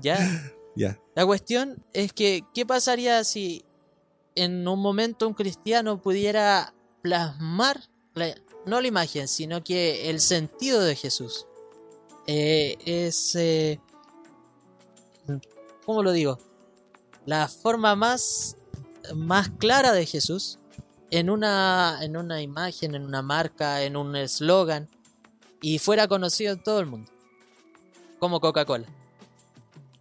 Ya. 0.00 0.18
Ya, 0.76 0.98
La 1.14 1.24
cuestión 1.26 1.82
es 1.94 2.12
que, 2.12 2.44
¿qué 2.54 2.64
pasaría 2.66 3.24
si 3.24 3.64
en 4.34 4.66
un 4.68 4.80
momento 4.80 5.26
un 5.28 5.32
cristiano 5.34 6.00
pudiera 6.02 6.74
plasmar, 7.02 7.80
la- 8.14 8.34
no 8.66 8.80
la 8.82 8.86
imagen, 8.88 9.28
sino 9.28 9.62
que 9.64 10.08
el 10.10 10.20
sentido 10.20 10.82
de 10.82 10.94
Jesús? 10.96 11.46
Eh, 12.26 12.76
es, 12.86 13.34
eh, 13.34 13.80
¿cómo 15.86 16.02
lo 16.02 16.12
digo? 16.12 16.38
La 17.26 17.48
forma 17.48 17.94
más, 17.96 18.56
más 19.14 19.50
clara 19.50 19.92
de 19.92 20.06
Jesús 20.06 20.58
en 21.10 21.28
una, 21.30 21.98
en 22.02 22.16
una 22.16 22.40
imagen, 22.42 22.94
en 22.94 23.02
una 23.04 23.22
marca, 23.22 23.82
en 23.82 23.96
un 23.96 24.16
eslogan, 24.16 24.88
y 25.60 25.78
fuera 25.78 26.08
conocido 26.08 26.52
en 26.54 26.62
todo 26.62 26.80
el 26.80 26.86
mundo. 26.86 27.10
Como 28.18 28.40
Coca-Cola. 28.40 28.86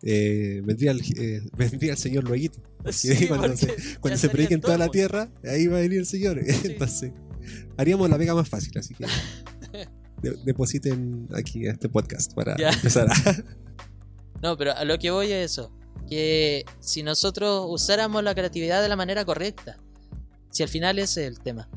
eh, 0.04 0.62
vendría, 0.64 0.92
el, 0.92 1.02
eh, 1.18 1.42
vendría 1.56 1.92
el 1.94 1.98
señor 1.98 2.24
luego. 2.24 2.54
Sí, 2.92 3.28
cuando 3.28 3.56
se, 3.56 3.76
cuando 4.00 4.18
se 4.18 4.28
predique 4.30 4.56
en 4.56 4.62
toda 4.62 4.76
la 4.76 4.90
tierra, 4.90 5.30
ahí 5.44 5.68
va 5.68 5.78
a 5.78 5.82
venir 5.82 6.00
el 6.00 6.06
señor. 6.08 6.40
Entonces, 6.64 7.12
haríamos 7.78 8.10
la 8.10 8.18
pega 8.18 8.34
más 8.34 8.50
fácil, 8.50 8.76
así 8.80 8.96
que 8.96 9.06
de- 10.24 10.38
depositen 10.46 11.28
aquí 11.36 11.68
a 11.68 11.74
este 11.74 11.90
podcast 11.90 12.34
para 12.34 12.58
Ya. 12.58 12.70
empezar 12.72 13.08
a... 13.08 13.14
No, 14.42 14.58
pero 14.58 14.72
a 14.76 14.84
lo 14.84 14.98
que 14.98 15.12
voy 15.12 15.32
es 15.32 15.52
eso. 15.52 15.72
Que 16.12 16.66
si 16.82 17.04
nosotros 17.04 17.68
usáramos 17.70 18.22
la 18.22 18.36
creatividad 18.36 18.82
de 18.82 18.90
la 18.90 18.98
manera 18.98 19.24
correcta, 19.24 19.78
si 20.50 20.62
al 20.62 20.68
final 20.68 21.00
es 21.00 21.16
el 21.16 21.40
tema. 21.40 21.70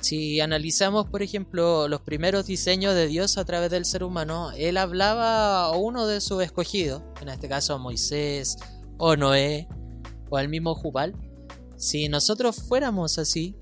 Si 0.00 0.40
analizamos, 0.40 1.06
por 1.06 1.22
ejemplo, 1.22 1.86
los 1.86 2.00
primeros 2.00 2.46
diseños 2.46 2.96
de 2.96 3.06
Dios 3.06 3.38
a 3.38 3.44
través 3.44 3.70
del 3.70 3.84
ser 3.84 4.02
humano, 4.02 4.50
Él 4.56 4.78
hablaba 4.78 5.66
a 5.66 5.76
uno 5.76 6.08
de 6.08 6.20
sus 6.20 6.42
escogidos, 6.42 7.04
en 7.20 7.28
este 7.28 7.48
caso 7.48 7.72
a 7.72 7.78
Moisés, 7.78 8.56
o 8.98 9.14
Noé, 9.14 9.68
o 10.28 10.38
al 10.38 10.48
mismo 10.48 10.74
Jubal. 10.74 11.14
Si 11.76 12.08
nosotros 12.08 12.56
fuéramos 12.56 13.16
así, 13.18 13.54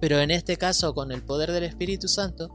pero 0.00 0.20
en 0.20 0.30
este 0.30 0.56
caso 0.56 0.94
con 0.94 1.10
el 1.10 1.24
poder 1.24 1.50
del 1.50 1.64
Espíritu 1.64 2.06
Santo, 2.06 2.54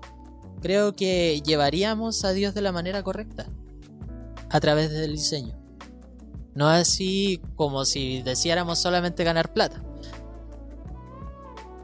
creo 0.61 0.95
que 0.95 1.41
llevaríamos 1.45 2.23
a 2.23 2.31
Dios 2.31 2.53
de 2.53 2.61
la 2.61 2.71
manera 2.71 3.03
correcta 3.03 3.49
a 4.49 4.59
través 4.61 4.89
del 4.89 5.11
diseño. 5.11 5.58
No 6.59 6.67
así 6.67 7.41
como 7.55 7.85
si 7.85 8.21
deseáramos 8.21 8.79
solamente 8.79 9.23
ganar 9.23 9.53
plata. 9.53 9.81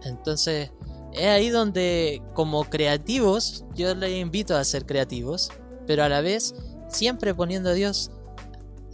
Entonces, 0.03 0.69
es 1.13 1.27
ahí 1.27 1.47
donde 1.47 2.21
como 2.33 2.65
creativos, 2.65 3.63
yo 3.73 3.95
les 3.95 4.11
invito 4.17 4.53
a 4.53 4.65
ser 4.65 4.85
creativos, 4.85 5.49
pero 5.88 6.03
a 6.03 6.09
la 6.09 6.19
vez 6.19 6.55
siempre 6.89 7.33
poniendo 7.33 7.69
a 7.69 7.73
Dios 7.73 8.11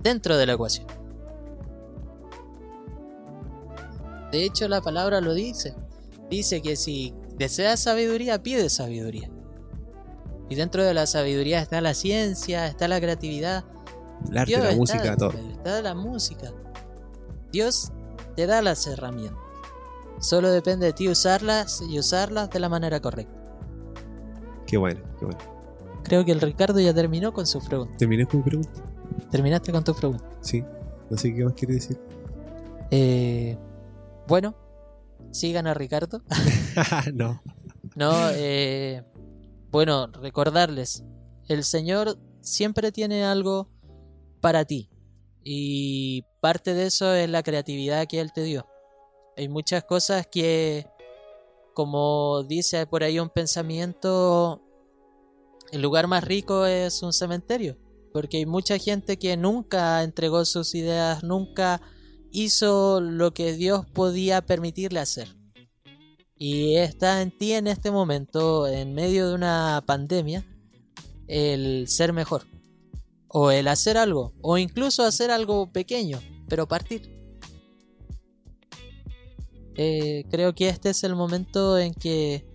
dentro 0.03 0.37
de 0.37 0.45
la 0.45 0.53
ecuación. 0.53 0.85
De 4.31 4.45
hecho, 4.45 4.67
la 4.67 4.81
palabra 4.81 5.19
lo 5.19 5.33
dice. 5.33 5.73
Dice 6.29 6.61
que 6.61 6.75
si 6.75 7.15
deseas 7.37 7.79
sabiduría, 7.79 8.43
pide 8.43 8.69
sabiduría. 8.69 9.31
Y 10.47 10.53
dentro 10.53 10.83
de 10.83 10.93
la 10.93 11.07
sabiduría 11.07 11.59
está 11.59 11.81
la 11.81 11.95
ciencia, 11.95 12.67
está 12.67 12.87
la 12.87 13.01
creatividad, 13.01 13.65
El 14.29 14.37
arte, 14.37 14.51
Dios 14.51 14.59
la 14.63 14.69
está- 14.71 14.77
música, 14.77 15.17
todo. 15.17 15.31
Está 15.31 15.81
la 15.81 15.93
música. 15.95 16.51
Dios 17.51 17.91
te 18.35 18.45
da 18.47 18.61
las 18.61 18.85
herramientas. 18.87 19.37
Solo 20.19 20.51
depende 20.51 20.85
de 20.87 20.93
ti 20.93 21.09
usarlas 21.09 21.81
y 21.81 21.97
usarlas 21.97 22.49
de 22.49 22.59
la 22.59 22.69
manera 22.69 22.99
correcta. 22.99 23.33
Qué 24.67 24.77
bueno, 24.77 25.01
qué 25.19 25.25
bueno. 25.25 25.39
Creo 26.03 26.23
que 26.25 26.31
el 26.31 26.41
Ricardo 26.41 26.79
ya 26.79 26.93
terminó 26.93 27.33
con 27.33 27.45
su 27.47 27.59
pregunta. 27.59 27.95
¿Terminé 27.97 28.25
con 28.25 28.39
mi 28.39 28.43
pregunta? 28.45 28.71
Terminaste 29.29 29.71
con 29.71 29.83
tu 29.83 29.93
pregunta. 29.93 30.23
Sí. 30.41 30.63
No 31.09 31.17
sé 31.17 31.33
qué 31.33 31.43
más 31.43 31.53
quiere 31.53 31.73
decir. 31.75 31.99
Eh, 32.91 33.57
bueno, 34.27 34.55
sigan 35.31 35.67
a 35.67 35.73
Ricardo. 35.73 36.21
no. 37.13 37.41
No, 37.95 38.13
eh, 38.31 39.03
bueno, 39.71 40.07
recordarles, 40.07 41.03
el 41.47 41.63
Señor 41.63 42.17
siempre 42.39 42.91
tiene 42.91 43.25
algo 43.25 43.69
para 44.41 44.65
ti. 44.65 44.89
Y 45.43 46.23
parte 46.41 46.73
de 46.73 46.87
eso 46.87 47.13
es 47.13 47.29
la 47.29 47.43
creatividad 47.43 48.07
que 48.07 48.19
Él 48.19 48.31
te 48.33 48.43
dio. 48.43 48.67
Hay 49.37 49.47
muchas 49.47 49.83
cosas 49.83 50.27
que, 50.27 50.85
como 51.73 52.43
dice 52.43 52.85
por 52.85 53.03
ahí 53.03 53.19
un 53.19 53.29
pensamiento, 53.29 54.61
el 55.71 55.81
lugar 55.81 56.07
más 56.07 56.23
rico 56.23 56.65
es 56.65 57.01
un 57.01 57.13
cementerio. 57.13 57.77
Porque 58.13 58.37
hay 58.37 58.45
mucha 58.45 58.77
gente 58.77 59.17
que 59.17 59.37
nunca 59.37 60.03
entregó 60.03 60.43
sus 60.43 60.75
ideas, 60.75 61.23
nunca 61.23 61.81
hizo 62.31 62.99
lo 62.99 63.33
que 63.33 63.53
Dios 63.53 63.85
podía 63.85 64.41
permitirle 64.41 64.99
hacer. 64.99 65.29
Y 66.37 66.75
está 66.75 67.21
en 67.21 67.31
ti 67.31 67.53
en 67.53 67.67
este 67.67 67.91
momento, 67.91 68.67
en 68.67 68.93
medio 68.93 69.29
de 69.29 69.35
una 69.35 69.83
pandemia, 69.85 70.43
el 71.27 71.87
ser 71.87 72.13
mejor. 72.13 72.43
O 73.33 73.51
el 73.51 73.67
hacer 73.67 73.97
algo. 73.97 74.33
O 74.41 74.57
incluso 74.57 75.03
hacer 75.03 75.31
algo 75.31 75.71
pequeño, 75.71 76.19
pero 76.47 76.67
partir. 76.67 77.09
Eh, 79.75 80.25
creo 80.29 80.53
que 80.53 80.69
este 80.69 80.89
es 80.89 81.03
el 81.03 81.15
momento 81.15 81.77
en 81.77 81.93
que 81.93 82.45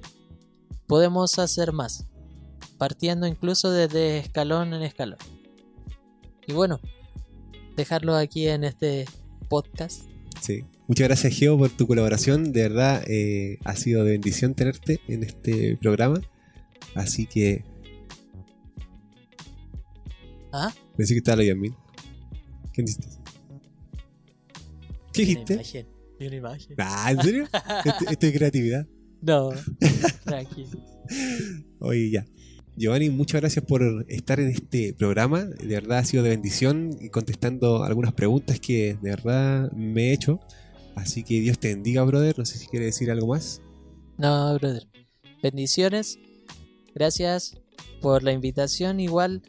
podemos 0.86 1.38
hacer 1.38 1.72
más. 1.72 2.04
Partiendo 2.78 3.26
incluso 3.26 3.70
desde 3.70 4.18
escalón 4.18 4.74
en 4.74 4.82
escalón. 4.82 5.18
Y 6.46 6.52
bueno, 6.52 6.80
dejarlo 7.76 8.14
aquí 8.14 8.48
en 8.48 8.64
este 8.64 9.06
podcast. 9.48 10.02
Sí. 10.40 10.64
Muchas 10.88 11.08
gracias, 11.08 11.34
Geo, 11.34 11.58
por 11.58 11.70
tu 11.70 11.86
colaboración. 11.86 12.52
De 12.52 12.62
verdad, 12.62 13.02
eh, 13.08 13.58
ha 13.64 13.74
sido 13.74 14.04
de 14.04 14.12
bendición 14.12 14.54
tenerte 14.54 15.00
en 15.08 15.24
este 15.24 15.76
programa. 15.78 16.20
Así 16.94 17.26
que. 17.26 17.64
¿Ah? 20.56 20.74
Pensé 20.96 21.12
que 21.14 21.18
estaba 21.18 21.36
la 21.36 21.44
Yasmin. 21.44 21.74
¿Qué 22.72 22.82
dices? 22.82 23.18
¿Qué 25.12 25.22
una 25.22 25.28
dijiste? 25.30 25.54
imagen, 25.54 25.86
vi 26.18 26.26
una 26.28 26.36
imagen. 26.36 26.76
Ah, 26.78 27.10
¿en 27.12 27.20
serio? 27.22 27.44
Esto, 27.84 28.10
esto 28.10 28.26
es 28.26 28.32
creatividad. 28.32 28.86
No, 29.22 29.50
tranquilo. 30.24 30.68
Oye, 31.80 32.10
ya. 32.10 32.26
Giovanni, 32.76 33.08
muchas 33.08 33.40
gracias 33.40 33.64
por 33.64 34.04
estar 34.08 34.38
en 34.38 34.48
este 34.50 34.92
programa. 34.92 35.44
De 35.44 35.66
verdad 35.66 35.98
ha 35.98 36.04
sido 36.04 36.22
de 36.22 36.28
bendición 36.28 36.96
y 37.00 37.08
contestando 37.08 37.82
algunas 37.82 38.12
preguntas 38.12 38.60
que 38.60 38.98
de 39.00 39.10
verdad 39.10 39.72
me 39.72 40.10
he 40.10 40.12
hecho. 40.12 40.38
Así 40.94 41.24
que 41.24 41.40
Dios 41.40 41.58
te 41.58 41.68
bendiga, 41.68 42.04
brother. 42.04 42.38
No 42.38 42.44
sé 42.44 42.58
si 42.58 42.66
quiere 42.66 42.84
decir 42.84 43.10
algo 43.10 43.26
más. 43.28 43.62
No, 44.18 44.54
brother. 44.58 44.86
Bendiciones. 45.42 46.18
Gracias 46.94 47.56
por 48.02 48.22
la 48.22 48.32
invitación. 48.32 49.00
Igual, 49.00 49.42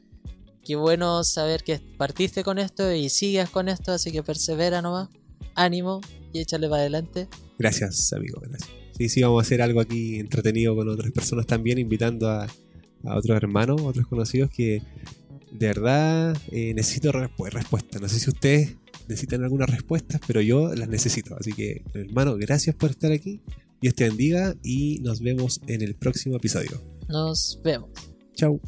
qué 0.68 0.76
bueno 0.76 1.24
saber 1.24 1.64
que 1.64 1.80
partiste 1.98 2.44
con 2.44 2.60
esto 2.60 2.92
y 2.94 3.10
sigues 3.10 3.50
con 3.50 3.70
esto, 3.70 3.94
así 3.94 4.12
que 4.12 4.22
persevera 4.22 4.82
nomás. 4.82 5.10
Ánimo 5.56 6.02
y 6.34 6.40
échale 6.42 6.68
para 6.70 6.82
adelante. 6.82 7.28
Gracias, 7.58 8.14
amigo. 8.14 8.42
Gracias. 8.42 8.70
Sí, 8.98 9.10
sí, 9.10 9.22
vamos 9.22 9.44
a 9.44 9.46
hacer 9.46 9.62
algo 9.62 9.80
aquí 9.80 10.20
entretenido 10.20 10.76
con 10.76 10.88
otras 10.90 11.12
personas 11.12 11.46
también, 11.48 11.78
invitando 11.80 12.30
a, 12.30 12.44
a 12.44 13.18
otros 13.18 13.38
hermanos, 13.38 13.82
otros 13.82 14.06
conocidos 14.08 14.50
que 14.50 14.82
de 15.52 15.68
verdad 15.68 16.38
eh, 16.52 16.74
necesito 16.74 17.12
respu- 17.12 17.50
respuestas. 17.50 18.02
No 18.02 18.10
sé 18.10 18.20
si 18.20 18.30
ustedes 18.30 18.76
necesitan 19.08 19.44
algunas 19.44 19.70
respuestas, 19.70 20.20
pero 20.28 20.42
yo 20.42 20.76
las 20.76 20.90
necesito. 20.90 21.36
Así 21.40 21.54
que, 21.54 21.84
hermano, 21.94 22.36
gracias 22.38 22.76
por 22.76 22.90
estar 22.92 23.12
aquí. 23.12 23.42
Dios 23.82 23.96
te 23.96 24.08
bendiga 24.10 24.56
y 24.64 25.00
nos 25.00 25.22
vemos 25.22 25.62
en 25.68 25.82
el 25.82 25.96
próximo 25.96 26.36
episodio. 26.36 26.84
Nos 27.08 27.60
vemos. 27.64 27.90
Chau. 28.36 28.60